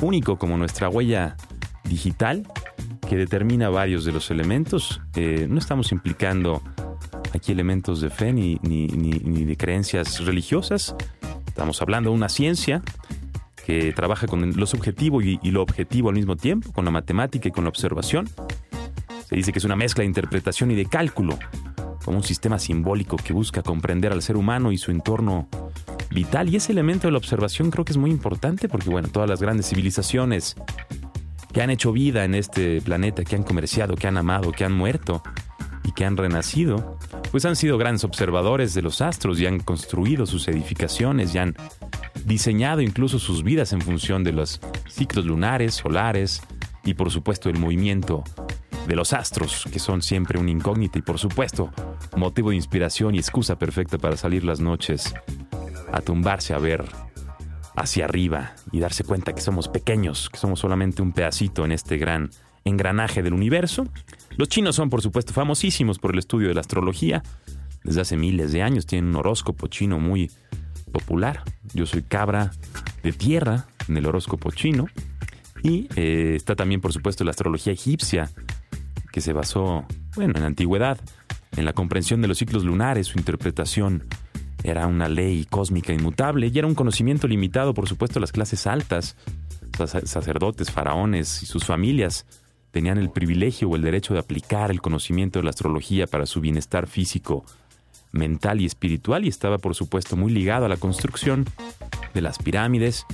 [0.00, 1.36] único como nuestra huella
[1.84, 2.46] digital
[3.08, 5.00] que determina varios de los elementos.
[5.14, 6.62] Eh, no estamos implicando
[7.32, 10.94] aquí elementos de fe ni, ni, ni de creencias religiosas.
[11.46, 12.82] Estamos hablando de una ciencia
[13.66, 17.50] que trabaja con lo subjetivo y, lo objetivo al mismo tiempo, con la matemática y
[17.50, 18.28] con la observación.
[19.28, 21.36] Se dice que es una mezcla de interpretación y de cálculo,
[22.06, 25.48] como un sistema simbólico que busca comprender al ser humano y su entorno
[26.10, 26.48] vital.
[26.48, 29.42] Y ese elemento de la observación creo que es muy importante porque, bueno, todas las
[29.42, 30.54] grandes civilizaciones
[31.52, 34.72] que han hecho vida en este planeta, que han comerciado, que han amado, que han
[34.72, 35.20] muerto
[35.82, 36.96] y que han renacido,
[37.32, 41.56] pues han sido grandes observadores de los astros y han construido sus edificaciones y han
[42.24, 46.40] diseñado incluso sus vidas en función de los ciclos lunares, solares
[46.86, 48.24] y por supuesto el movimiento
[48.86, 51.70] de los astros, que son siempre un incógnita y por supuesto
[52.16, 55.12] motivo de inspiración y excusa perfecta para salir las noches
[55.92, 56.84] a tumbarse a ver
[57.74, 61.98] hacia arriba y darse cuenta que somos pequeños, que somos solamente un pedacito en este
[61.98, 62.30] gran
[62.64, 63.86] engranaje del universo.
[64.36, 67.22] Los chinos son por supuesto famosísimos por el estudio de la astrología.
[67.82, 70.30] Desde hace miles de años tienen un horóscopo chino muy
[70.92, 71.42] popular.
[71.74, 72.52] Yo soy cabra
[73.02, 74.86] de tierra en el horóscopo chino.
[75.66, 78.30] Y eh, está también, por supuesto, la astrología egipcia,
[79.10, 81.00] que se basó, bueno, en la antigüedad,
[81.56, 84.04] en la comprensión de los ciclos lunares, su interpretación
[84.62, 89.16] era una ley cósmica inmutable y era un conocimiento limitado, por supuesto, las clases altas,
[90.04, 92.26] sacerdotes, faraones y sus familias
[92.70, 96.40] tenían el privilegio o el derecho de aplicar el conocimiento de la astrología para su
[96.40, 97.44] bienestar físico
[98.12, 101.44] mental y espiritual y estaba por supuesto muy ligado a la construcción
[102.14, 103.04] de las pirámides,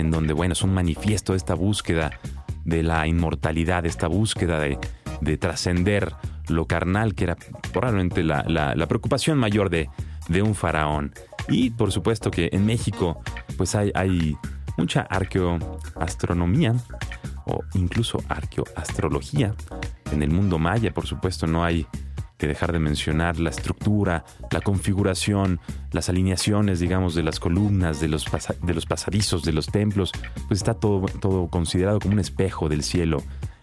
[0.00, 2.10] en donde, bueno, es un manifiesto de esta búsqueda
[2.64, 4.78] de la inmortalidad, esta búsqueda de,
[5.20, 6.14] de trascender
[6.48, 7.36] lo carnal, que era
[7.72, 9.88] probablemente la, la, preocupación mayor de,
[10.28, 11.12] de, un faraón.
[11.48, 13.20] Y por supuesto que en México,
[13.56, 14.36] pues hay, hay
[14.76, 16.74] mucha arqueoastronomía
[17.46, 19.54] o incluso arqueoastrología.
[20.12, 21.86] En el mundo maya, por supuesto, no hay
[22.40, 25.60] que dejar de mencionar la estructura, la configuración,
[25.92, 28.24] las alineaciones, digamos, de las columnas, de los,
[28.62, 30.10] de los pasadizos, de los templos,
[30.48, 33.22] pues está todo, todo considerado como un espejo del cielo.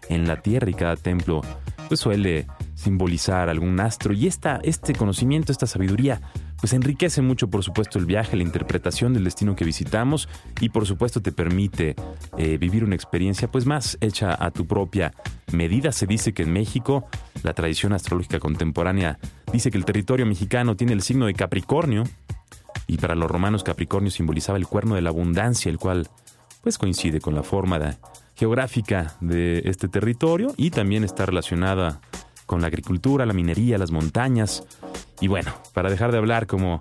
[0.09, 1.41] En la tierra y cada templo
[1.87, 4.13] pues suele simbolizar algún astro.
[4.13, 6.21] Y esta, este conocimiento, esta sabiduría
[6.59, 10.27] pues enriquece mucho, por supuesto, el viaje, la interpretación del destino que visitamos
[10.59, 11.95] y, por supuesto, te permite
[12.37, 15.13] eh, vivir una experiencia, pues, más hecha a tu propia
[15.51, 15.91] medida.
[15.91, 17.07] Se dice que en México,
[17.43, 19.19] la tradición astrológica contemporánea
[19.53, 22.03] dice que el territorio mexicano tiene el signo de Capricornio
[22.87, 26.09] y para los romanos Capricornio simbolizaba el cuerno de la abundancia, el cual,
[26.61, 27.97] pues, coincide con la forma
[28.35, 32.01] geográfica de este territorio y también está relacionada
[32.47, 34.63] con la agricultura, la minería, las montañas.
[35.21, 36.79] Y bueno, para dejar de hablar como,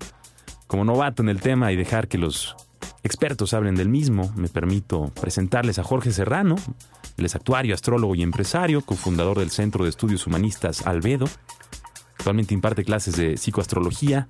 [0.66, 2.56] como novato en el tema y dejar que los
[3.02, 6.56] expertos hablen del mismo, me permito presentarles a Jorge Serrano,
[7.16, 11.26] él es actuario, astrólogo y empresario, cofundador del Centro de Estudios Humanistas Albedo.
[12.18, 14.28] Actualmente imparte clases de psicoastrología,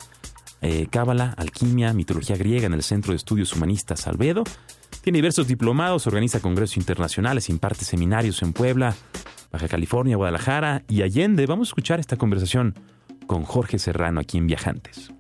[0.62, 4.44] eh, cábala, alquimia, mitología griega en el Centro de Estudios Humanistas Albedo.
[5.02, 8.94] Tiene diversos diplomados, organiza congresos internacionales, imparte seminarios en Puebla,
[9.56, 11.46] Baja California, Guadalajara y Allende.
[11.46, 12.74] Vamos a escuchar esta conversación
[13.26, 15.15] con Jorge Serrano aquí en Viajantes.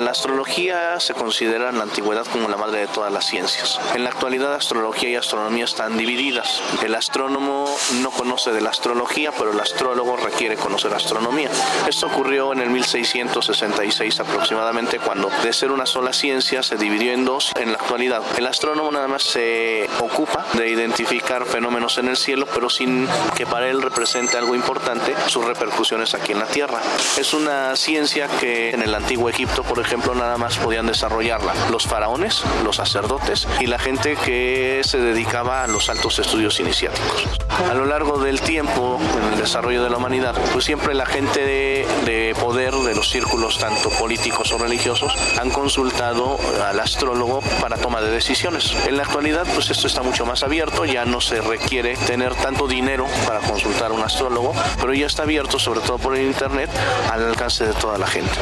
[0.00, 3.80] La astrología se considera en la antigüedad como la madre de todas las ciencias.
[3.94, 6.62] En la actualidad astrología y astronomía están divididas.
[6.82, 7.64] El astrónomo
[8.02, 11.48] no conoce de la astrología, pero el astrólogo requiere conocer astronomía.
[11.86, 17.24] Esto ocurrió en el 1666 aproximadamente, cuando de ser una sola ciencia se dividió en
[17.24, 18.22] dos en la actualidad.
[18.36, 23.46] El astrónomo nada más se ocupa de identificar fenómenos en el cielo, pero sin que
[23.46, 26.80] para él represente algo importante sus repercusiones aquí en la Tierra.
[27.16, 31.86] Es una ciencia que en el antiguo Egipto, por ejemplo, nada más podían desarrollarla los
[31.86, 37.24] faraones, los sacerdotes y la gente que se dedicaba a los altos estudios iniciáticos.
[37.70, 41.40] A lo largo del tiempo, en el desarrollo de la humanidad, pues siempre la gente
[41.40, 47.76] de, de poder de los círculos tanto políticos o religiosos han consultado al astrólogo para
[47.76, 48.74] toma de decisiones.
[48.86, 52.66] En la actualidad, pues esto está mucho más abierto, ya no se requiere tener tanto
[52.66, 56.70] dinero para consultar a un astrólogo, pero ya está abierto, sobre todo por el internet,
[57.12, 58.32] al alcance de toda la gente.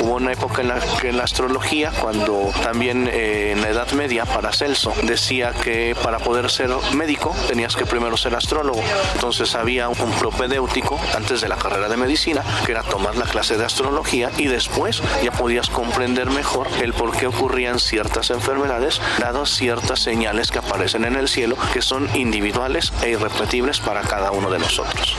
[0.00, 3.90] Hubo una época en la que en la astrología, cuando también eh, en la Edad
[3.92, 8.80] Media, para Celso, decía que para poder ser médico tenías que primero ser astrólogo.
[9.14, 13.56] Entonces había un propedéutico antes de la carrera de medicina, que era tomar la clase
[13.56, 19.50] de astrología y después ya podías comprender mejor el por qué ocurrían ciertas enfermedades, dadas
[19.50, 24.50] ciertas señales que aparecen en el cielo, que son individuales e irrepetibles para cada uno
[24.50, 25.16] de nosotros.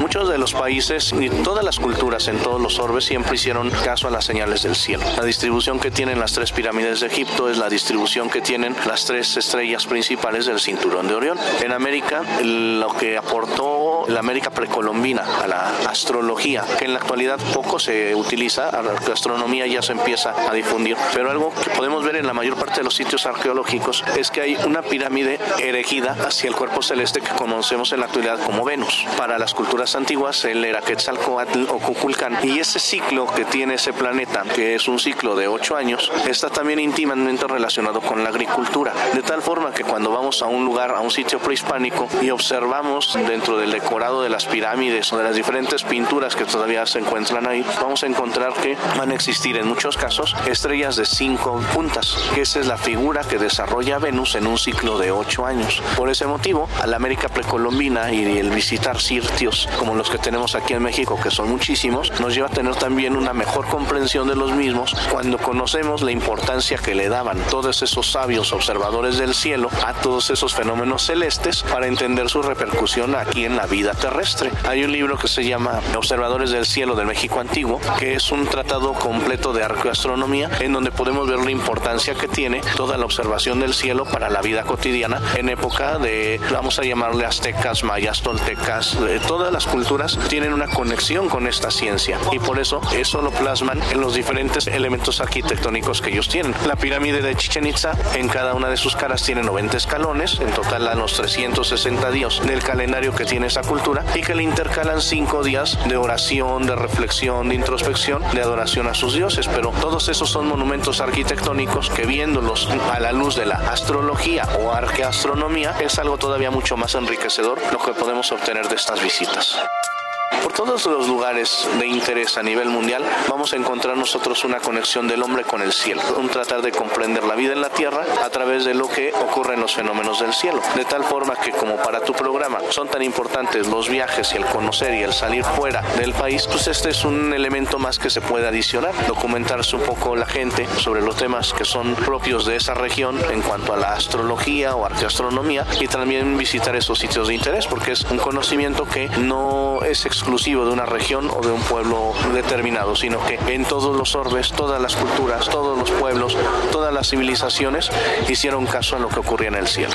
[0.00, 4.08] Muchos de los países y todas las culturas en todos los orbes siempre hicieron caso
[4.08, 5.04] a las señales del cielo.
[5.18, 9.04] La distribución que tienen las tres pirámides de Egipto es la distribución que tienen las
[9.04, 11.38] tres estrellas principales del cinturón de Orión.
[11.62, 17.38] En América, lo que aportó la América precolombina a la astrología, que en la actualidad
[17.52, 22.16] poco se utiliza, la astronomía ya se empieza a difundir, pero algo que podemos ver
[22.16, 26.48] en la mayor parte de los sitios arqueológicos es que hay una pirámide erigida hacia
[26.48, 29.04] el cuerpo celeste que conocemos en la actualidad como Venus.
[29.18, 33.92] Para las culturas antiguas, él era Quetzalcoatl o Cuculcán, y ese ciclo que tiene ese
[33.92, 38.92] planeta, que es un ciclo de ocho años, está también íntimamente relacionado con la agricultura,
[39.12, 43.18] de tal forma que cuando vamos a un lugar, a un sitio prehispánico y observamos
[43.26, 47.46] dentro del decorado de las pirámides o de las diferentes pinturas que todavía se encuentran
[47.46, 52.16] ahí, vamos a encontrar que van a existir en muchos casos estrellas de cinco puntas,
[52.34, 55.82] que esa es la figura que desarrolla Venus en un ciclo de ocho años.
[55.96, 60.54] Por ese motivo, a la América precolombina y el visitar sitios como los que tenemos
[60.54, 64.36] aquí en México, que son muchísimos, nos lleva a tener también una mejor comprensión de
[64.36, 69.70] los mismos cuando conocemos la importancia que le daban todos esos sabios observadores del cielo
[69.86, 74.50] a todos esos fenómenos celestes para entender su repercusión aquí en la vida terrestre.
[74.68, 78.46] Hay un libro que se llama Observadores del Cielo del México Antiguo, que es un
[78.48, 83.60] tratado completo de arqueoastronomía en donde podemos ver la importancia que tiene toda la observación
[83.60, 88.98] del cielo para la vida cotidiana en época de, vamos a llamarle aztecas, mayas, toltecas,
[89.26, 93.80] todas las culturas tienen una conexión con esta ciencia y por eso eso lo plasman
[93.90, 96.54] en los diferentes elementos arquitectónicos que ellos tienen.
[96.66, 100.50] La pirámide de Chichen Itza en cada una de sus caras tiene 90 escalones, en
[100.52, 105.00] total a los 360 días del calendario que tiene esa cultura y que le intercalan
[105.00, 110.08] cinco días de oración, de reflexión, de introspección, de adoración a sus dioses, pero todos
[110.08, 115.98] esos son monumentos arquitectónicos que viéndolos a la luz de la astrología o arqueastronomía es
[115.98, 119.49] algo todavía mucho más enriquecedor lo que podemos obtener de estas visitas.
[119.52, 119.99] House.
[120.30, 125.06] Por todos los lugares de interés a nivel mundial vamos a encontrar nosotros una conexión
[125.06, 128.30] del hombre con el cielo, un tratar de comprender la vida en la tierra a
[128.30, 130.62] través de lo que ocurre en los fenómenos del cielo.
[130.76, 134.46] De tal forma que como para tu programa son tan importantes los viajes y el
[134.46, 138.20] conocer y el salir fuera del país, pues este es un elemento más que se
[138.20, 142.74] puede adicionar, documentarse un poco la gente sobre los temas que son propios de esa
[142.74, 147.66] región en cuanto a la astrología o arqueastronomía y también visitar esos sitios de interés
[147.66, 152.12] porque es un conocimiento que no es exclusivo de una región o de un pueblo
[152.34, 156.36] determinado, sino que en todos los orbes, todas las culturas, todos los pueblos,
[156.70, 157.88] todas las civilizaciones
[158.28, 159.94] hicieron caso a lo que ocurría en el cielo.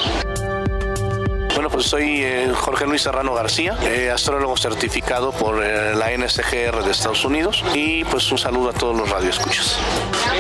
[1.53, 6.84] Bueno, pues soy eh, Jorge Luis Serrano García, eh, astrólogo certificado por eh, la NSGR
[6.84, 9.78] de Estados Unidos y pues un saludo a todos los radioescuchas.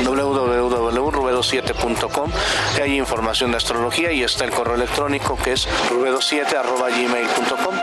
[0.03, 2.31] www.rubedo7.com,
[2.75, 7.75] que hay información de astrología y está el correo electrónico que es rubedo7.gmail.com.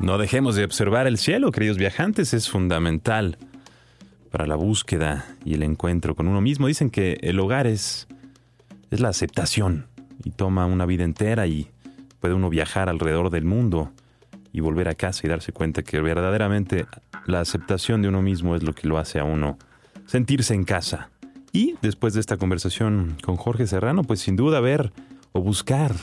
[0.00, 3.36] No dejemos de observar el cielo, queridos viajantes, es fundamental
[4.30, 6.68] para la búsqueda y el encuentro con uno mismo.
[6.68, 8.08] Dicen que el hogar es,
[8.90, 9.88] es la aceptación
[10.24, 11.68] y toma una vida entera y
[12.18, 13.92] puede uno viajar alrededor del mundo
[14.54, 16.86] y volver a casa y darse cuenta que verdaderamente
[17.26, 19.58] la aceptación de uno mismo es lo que lo hace a uno
[20.06, 21.10] sentirse en casa.
[21.52, 24.92] Y después de esta conversación con Jorge Serrano, pues sin duda ver
[25.32, 25.94] o buscar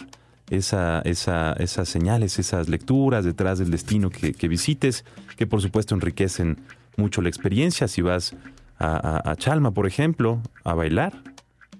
[0.49, 6.57] esa, esa, esas señales, esas lecturas detrás del destino que, visites, que por supuesto enriquecen
[6.95, 7.87] mucho la experiencia.
[7.87, 8.35] Si vas
[8.79, 11.13] a Chalma, por ejemplo, a bailar,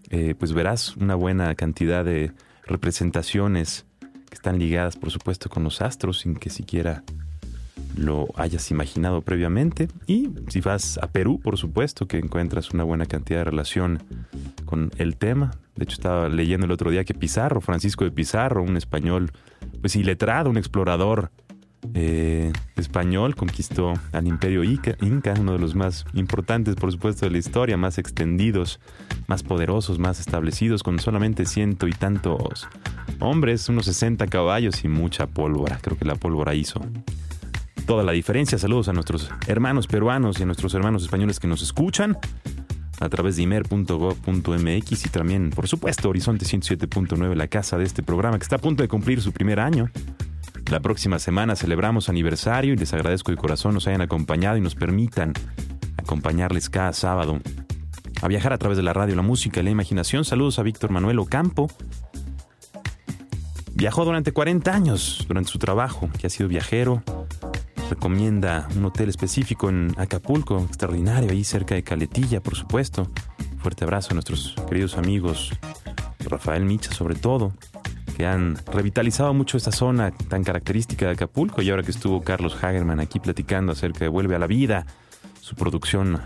[0.09, 2.31] eh, pues verás una buena cantidad de
[2.65, 7.03] representaciones que están ligadas, por supuesto, con los astros, sin que siquiera
[7.95, 9.87] lo hayas imaginado previamente.
[10.05, 14.03] Y si vas a Perú, por supuesto, que encuentras una buena cantidad de relación
[14.65, 15.51] con el tema.
[15.75, 19.31] De hecho, estaba leyendo el otro día que Pizarro, Francisco de Pizarro, un español,
[19.81, 21.31] pues iletrado, un explorador
[21.93, 27.37] eh, español, conquistó al imperio Inca, uno de los más importantes, por supuesto, de la
[27.37, 28.79] historia, más extendidos,
[29.27, 32.67] más poderosos, más establecidos, con solamente ciento y tantos
[33.19, 35.79] hombres, unos 60 caballos y mucha pólvora.
[35.81, 36.81] Creo que la pólvora hizo
[37.87, 38.59] toda la diferencia.
[38.59, 42.17] Saludos a nuestros hermanos peruanos y a nuestros hermanos españoles que nos escuchan
[42.99, 48.37] a través de imer.gov.mx y también, por supuesto, Horizonte 107.9, la casa de este programa
[48.37, 49.89] que está a punto de cumplir su primer año.
[50.69, 54.75] La próxima semana celebramos aniversario y les agradezco de corazón nos hayan acompañado y nos
[54.75, 55.33] permitan
[55.97, 57.39] acompañarles cada sábado
[58.21, 60.25] a viajar a través de la radio, la música y la imaginación.
[60.25, 61.71] Saludos a Víctor Manuel Ocampo.
[63.73, 67.03] Viajó durante 40 años durante su trabajo, que ha sido viajero,
[67.89, 73.07] recomienda un hotel específico en Acapulco, extraordinario, ahí cerca de Caletilla, por supuesto.
[73.59, 75.51] Fuerte abrazo a nuestros queridos amigos,
[76.19, 77.53] Rafael Micha sobre todo,
[78.15, 82.55] que han revitalizado mucho esta zona tan característica de Acapulco y ahora que estuvo Carlos
[82.61, 84.85] Hagerman aquí platicando acerca de Vuelve a la Vida,
[85.39, 86.21] su producción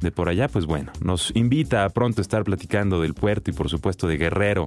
[0.00, 3.68] de por allá, pues bueno, nos invita a pronto estar platicando del puerto y por
[3.68, 4.66] supuesto de Guerrero,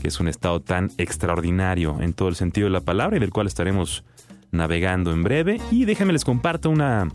[0.00, 3.30] que es un estado tan extraordinario en todo el sentido de la palabra y del
[3.30, 4.04] cual estaremos
[4.50, 5.60] navegando en breve.
[5.70, 7.08] Y déjenme les comparto una,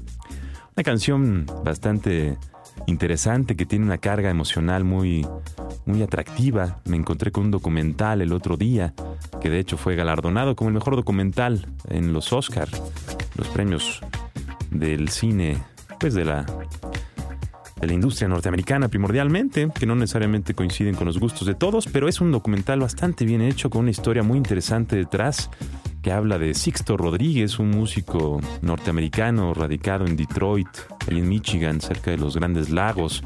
[0.75, 2.37] una canción bastante
[2.87, 5.25] interesante que tiene una carga emocional muy,
[5.85, 6.81] muy atractiva.
[6.85, 8.93] Me encontré con un documental el otro día
[9.41, 12.69] que de hecho fue galardonado como el mejor documental en los Oscar,
[13.35, 14.01] los premios
[14.71, 15.57] del cine,
[15.99, 16.45] pues de la
[17.79, 22.07] de la industria norteamericana primordialmente, que no necesariamente coinciden con los gustos de todos, pero
[22.07, 25.49] es un documental bastante bien hecho con una historia muy interesante detrás
[26.03, 30.67] que habla de Sixto Rodríguez, un músico norteamericano radicado en Detroit,
[31.09, 33.23] ahí en Michigan, cerca de los Grandes Lagos,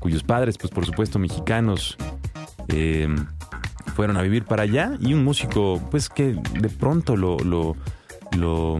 [0.00, 1.96] cuyos padres, pues por supuesto mexicanos,
[2.66, 3.08] eh,
[3.94, 7.76] fueron a vivir para allá y un músico, pues que de pronto lo, lo,
[8.36, 8.76] lo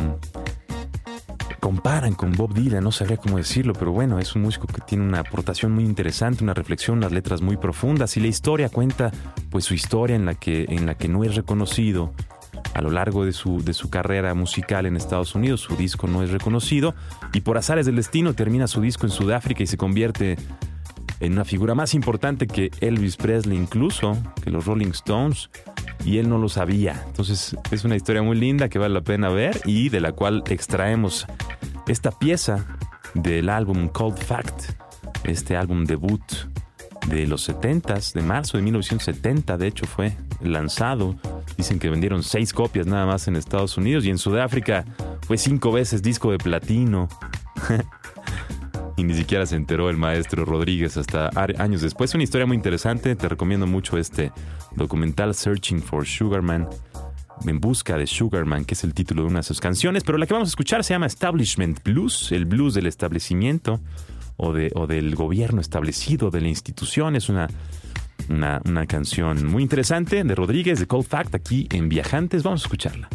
[1.61, 5.05] comparan con Bob Dylan, no sabría cómo decirlo, pero bueno, es un músico que tiene
[5.05, 9.12] una aportación muy interesante, una reflexión, unas letras muy profundas y la historia cuenta
[9.51, 12.12] pues su historia en la que, en la que no es reconocido
[12.75, 15.61] a lo largo de su, de su carrera musical en Estados Unidos.
[15.61, 16.95] Su disco no es reconocido
[17.33, 20.37] y por azares del destino termina su disco en Sudáfrica y se convierte
[21.21, 25.51] en una figura más importante que Elvis Presley incluso, que los Rolling Stones,
[26.05, 27.03] y él no lo sabía.
[27.07, 30.43] Entonces es una historia muy linda que vale la pena ver y de la cual
[30.49, 31.27] extraemos
[31.87, 32.64] esta pieza
[33.14, 34.73] del álbum Cold Fact,
[35.25, 36.23] este álbum debut
[37.09, 41.16] de los 70s, de marzo de 1970, de hecho fue lanzado.
[41.61, 44.87] Dicen que vendieron seis copias nada más en Estados Unidos y en Sudáfrica
[45.27, 47.07] fue cinco veces disco de platino.
[48.97, 52.15] y ni siquiera se enteró el maestro Rodríguez hasta años después.
[52.15, 54.33] Una historia muy interesante, te recomiendo mucho este
[54.75, 56.67] documental Searching for Sugarman.
[57.45, 60.25] En busca de Sugarman, que es el título de una de sus canciones, pero la
[60.25, 63.81] que vamos a escuchar se llama Establishment Blues, el blues del establecimiento
[64.39, 67.17] o, de, o del gobierno establecido, de la institución.
[67.17, 67.49] Es una,
[68.29, 72.43] una, una canción muy interesante de Rodríguez, de Cold Fact, aquí en Viajantes.
[72.43, 73.09] Vamos a escucharla.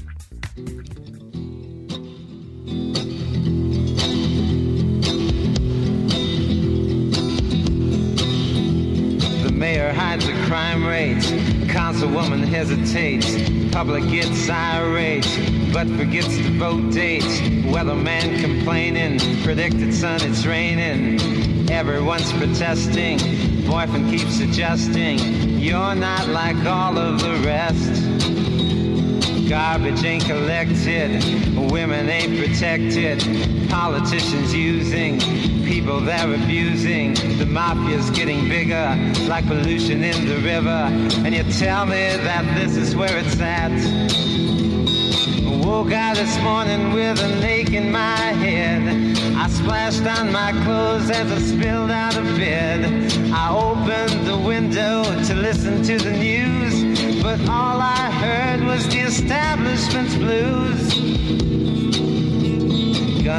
[9.56, 11.32] mayor hides the crime rates.
[11.72, 13.65] Councilwoman hesitates.
[13.76, 15.28] Public gets irate,
[15.74, 17.42] but forgets to vote dates.
[17.68, 19.20] Weatherman complaining.
[19.44, 21.20] Predicted sun, it's raining.
[21.70, 23.18] Everyone's protesting.
[23.68, 25.20] Boyfriend keeps suggesting.
[25.60, 28.02] You're not like all of the rest.
[29.50, 31.22] Garbage ain't collected,
[31.70, 33.20] women ain't protected,
[33.70, 35.20] politicians using
[35.66, 37.14] people they're abusing.
[37.14, 38.96] The mafia's getting bigger,
[39.28, 40.90] like pollution in the river.
[41.26, 43.72] And you tell me that this is where it's at.
[45.66, 49.18] Woke out this morning with an ache in my head.
[49.36, 52.86] I splashed on my clothes as I spilled out of bed.
[53.34, 59.00] I opened the window to listen to the news, but all I heard was the
[59.00, 60.55] establishment's blues.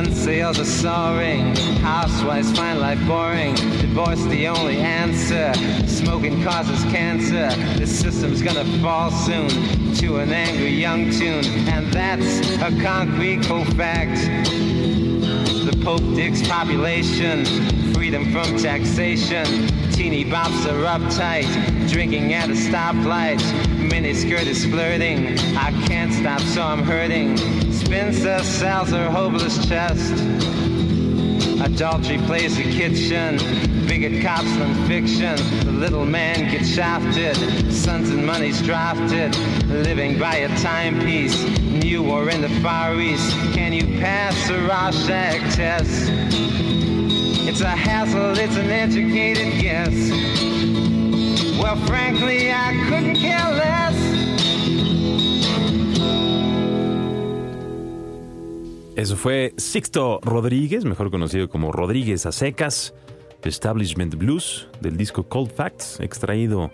[0.04, 3.54] Sales are soaring, housewives find life boring.
[3.54, 5.54] Divorce the only answer,
[5.86, 7.48] smoking causes cancer.
[7.78, 9.48] The system's gonna fall soon
[9.94, 14.20] to an angry young tune, and that's a concrete fact.
[15.64, 17.46] The Pope digs population,
[17.94, 19.46] freedom from taxation.
[19.92, 21.48] Teeny bops are uptight,
[21.90, 23.40] drinking at a stoplight.
[23.90, 27.65] Miniskirt is flirting, I can't stop so I'm hurting.
[27.86, 30.12] Spencer sells her hopeless chest.
[31.62, 33.38] Adultery plays the kitchen,
[33.86, 35.36] bigot cops than fiction.
[35.64, 37.36] The little man gets shafted,
[37.72, 39.36] sons and money's drafted.
[39.68, 43.30] Living by a timepiece, new or in the Far East.
[43.54, 46.10] Can you pass a Rorschach test?
[47.48, 50.10] It's a hassle, it's an educated guess.
[51.62, 53.75] Well, frankly, I couldn't care less.
[58.96, 62.94] Eso fue Sixto Rodríguez, mejor conocido como Rodríguez a secas,
[63.44, 66.70] Establishment Blues, del disco Cold Facts, extraído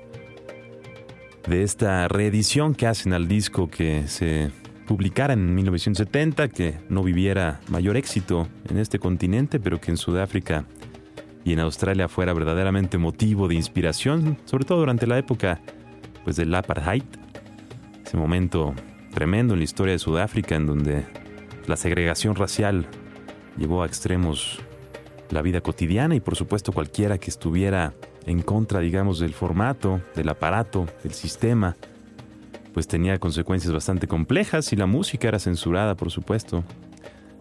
[1.48, 4.52] de esta reedición que hacen al disco que se
[4.86, 10.64] publicara en 1970, que no viviera mayor éxito en este continente, pero que en Sudáfrica
[11.44, 15.60] y en Australia fuera verdaderamente motivo de inspiración, sobre todo durante la época
[16.22, 17.02] pues, del apartheid,
[18.06, 18.74] ese momento
[19.12, 21.21] tremendo en la historia de Sudáfrica en donde
[21.72, 22.86] la segregación racial
[23.56, 24.60] llevó a extremos
[25.30, 27.94] la vida cotidiana y por supuesto cualquiera que estuviera
[28.26, 31.78] en contra, digamos, del formato, del aparato, del sistema,
[32.74, 36.62] pues tenía consecuencias bastante complejas y la música era censurada, por supuesto.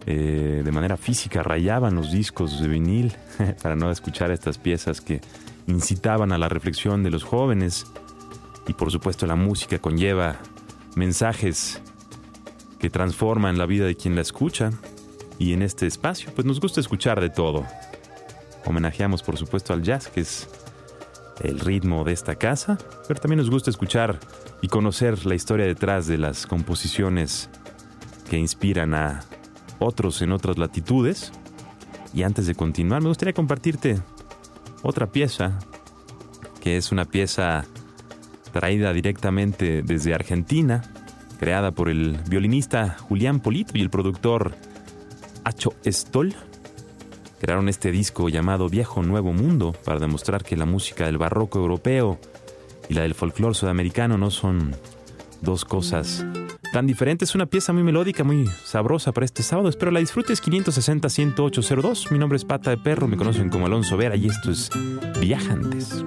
[0.06, 3.12] Eh, de manera física rayaban los discos de vinil
[3.62, 5.20] para no escuchar estas piezas que
[5.66, 7.84] incitaban a la reflexión de los jóvenes.
[8.66, 10.38] Y por supuesto la música conlleva
[10.96, 11.82] mensajes
[12.82, 14.72] que transforman la vida de quien la escucha.
[15.38, 17.64] Y en este espacio pues nos gusta escuchar de todo.
[18.64, 20.48] Homenajeamos por supuesto al jazz, que es
[21.44, 24.18] el ritmo de esta casa, pero también nos gusta escuchar
[24.62, 27.48] y conocer la historia detrás de las composiciones
[28.28, 29.20] que inspiran a
[29.78, 31.30] otros en otras latitudes.
[32.12, 34.00] Y antes de continuar, me gustaría compartirte
[34.82, 35.60] otra pieza,
[36.60, 37.64] que es una pieza
[38.52, 40.82] traída directamente desde Argentina,
[41.42, 44.52] creada por el violinista Julián Polito y el productor
[45.42, 46.36] Acho Stoll.
[47.40, 52.20] Crearon este disco llamado Viejo Nuevo Mundo para demostrar que la música del barroco europeo
[52.88, 54.76] y la del folclore sudamericano no son
[55.40, 56.24] dos cosas
[56.72, 57.30] tan diferentes.
[57.30, 59.68] Es una pieza muy melódica, muy sabrosa para este sábado.
[59.68, 60.40] Espero la disfrutes.
[60.44, 62.12] 560-10802.
[62.12, 64.70] Mi nombre es Pata de Perro, me conocen como Alonso Vera y esto es
[65.18, 66.04] Viajantes.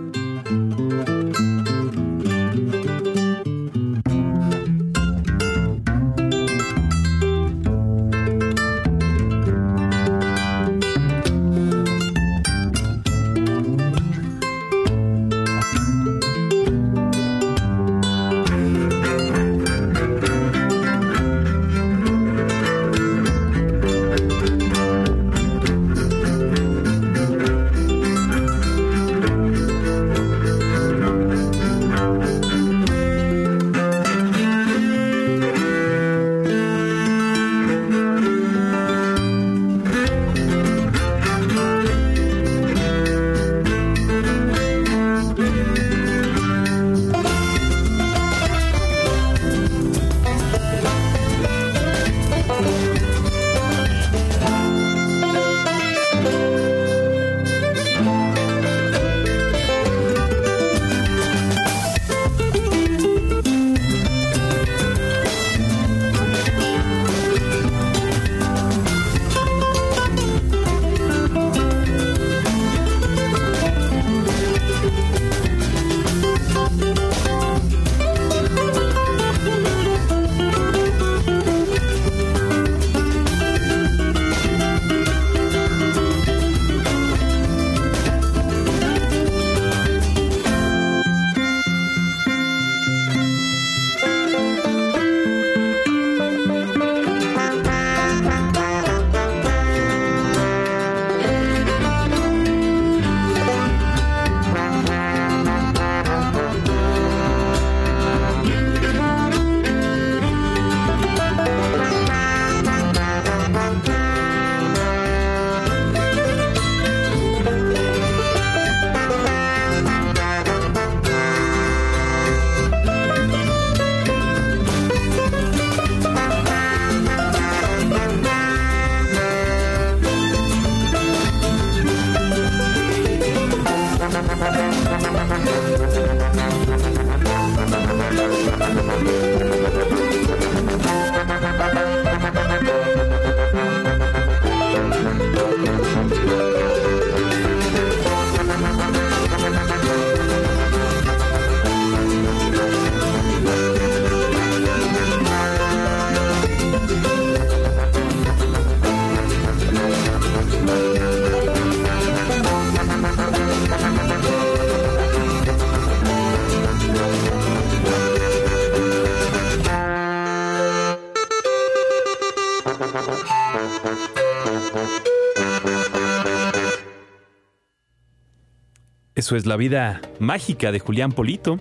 [179.26, 181.59] Eso es la vida mágica de Julián Polito,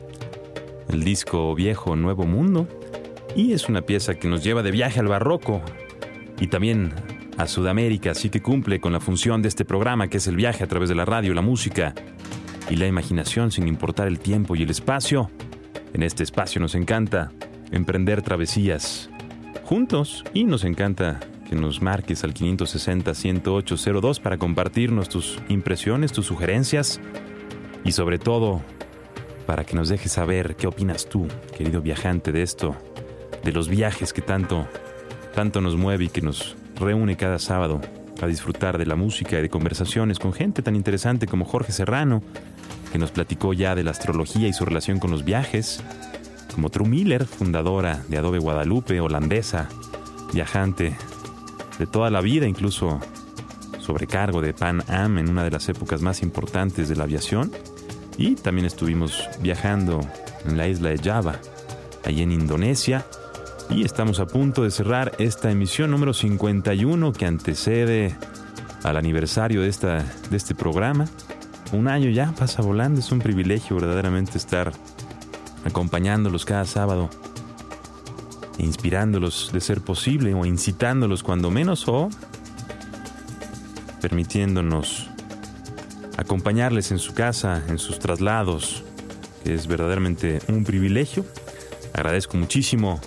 [0.91, 2.69] el disco viejo Nuevo Mundo,
[3.35, 5.63] y es una pieza que nos lleva de viaje al barroco
[6.39, 6.93] y también
[7.39, 10.63] a Sudamérica, así que cumple con la función de este programa que es el viaje
[10.63, 11.95] a través de la radio, la música
[12.69, 15.31] y la imaginación sin importar el tiempo y el espacio.
[15.95, 17.33] En este espacio nos encanta
[17.73, 19.09] emprender travesías
[19.65, 27.01] juntos y nos encanta que nos marques al 560-10802 para compartirnos tus impresiones, tus sugerencias
[27.85, 28.63] y sobre todo
[29.47, 32.75] para que nos dejes saber qué opinas tú, querido viajante, de esto,
[33.45, 34.67] de los viajes que tanto,
[35.35, 37.81] tanto nos mueve y que nos reúne cada sábado
[38.23, 42.23] a disfrutar de la música y de conversaciones con gente tan interesante como Jorge Serrano,
[42.91, 45.83] que nos platicó ya de la astrología y su relación con los viajes,
[46.55, 49.69] como True Miller, fundadora de Adobe Guadalupe, holandesa,
[50.33, 50.97] viajante
[51.79, 53.01] de toda la vida, incluso
[53.81, 57.51] sobrecargo de Pan Am en una de las épocas más importantes de la aviación.
[58.17, 60.01] Y también estuvimos viajando
[60.47, 61.37] en la isla de Java,
[62.05, 63.05] allí en Indonesia.
[63.71, 68.15] Y estamos a punto de cerrar esta emisión número 51 que antecede
[68.83, 71.07] al aniversario de, esta, de este programa.
[71.73, 74.73] Un año ya pasa volando, es un privilegio verdaderamente estar
[75.65, 77.09] acompañándolos cada sábado,
[78.59, 82.11] inspirándolos de ser posible o incitándolos cuando menos o
[84.01, 85.09] permitiéndonos
[86.17, 88.85] acompañarles en su casa, en sus traslados,
[89.43, 91.25] que es verdaderamente un privilegio.
[91.93, 93.01] Agradezco muchísimo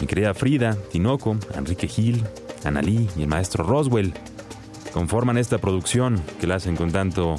[0.00, 2.24] mi querida Frida, Tinoco, Enrique Gil,
[2.64, 4.14] Analí y el maestro Roswell.
[4.92, 7.36] Conforman esta producción que la hacen con tanto,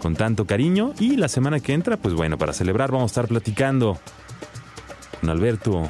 [0.00, 0.92] con tanto cariño.
[1.00, 3.98] Y la semana que entra, pues bueno, para celebrar vamos a estar platicando
[5.20, 5.88] con Alberto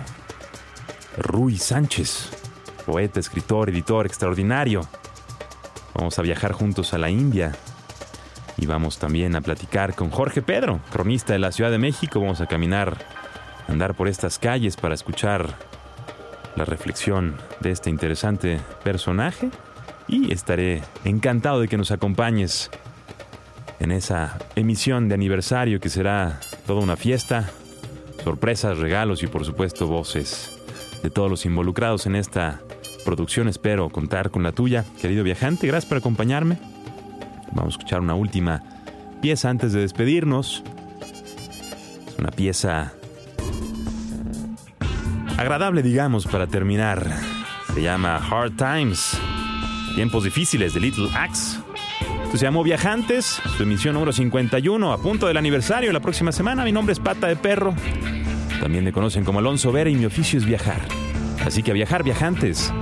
[1.19, 2.31] Ruiz Sánchez,
[2.87, 4.89] poeta, escritor, editor extraordinario.
[5.95, 7.53] Vamos a viajar juntos a la India
[8.59, 12.21] y vamos también a platicar con Jorge Pedro, cronista de la Ciudad de México.
[12.21, 12.97] Vamos a caminar,
[13.69, 15.55] andar por estas calles para escuchar
[16.57, 19.51] la reflexión de este interesante personaje
[20.09, 22.71] y estaré encantado de que nos acompañes
[23.79, 27.51] en esa emisión de aniversario que será toda una fiesta,
[28.25, 30.53] sorpresas, regalos y por supuesto voces
[31.03, 32.61] de todos los involucrados en esta
[33.05, 33.49] producción.
[33.49, 35.67] Espero contar con la tuya, querido viajante.
[35.67, 36.59] Gracias por acompañarme.
[37.53, 38.63] Vamos a escuchar una última
[39.21, 40.63] pieza antes de despedirnos.
[42.09, 42.93] Es una pieza
[45.37, 47.07] agradable, digamos, para terminar.
[47.75, 49.19] Se llama Hard Times.
[49.95, 51.59] Tiempos difíciles de Little Axe.
[52.25, 56.65] Esto se llamó Viajantes, su emisión número 51, a punto del aniversario la próxima semana.
[56.65, 57.75] Mi nombre es Pata de Perro.
[58.61, 60.81] También me conocen como Alonso Vera y mi oficio es viajar.
[61.45, 62.73] Así que a viajar, viajantes,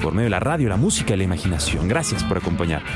[0.00, 1.88] por medio de la radio, la música y la imaginación.
[1.88, 2.88] Gracias por acompañarme.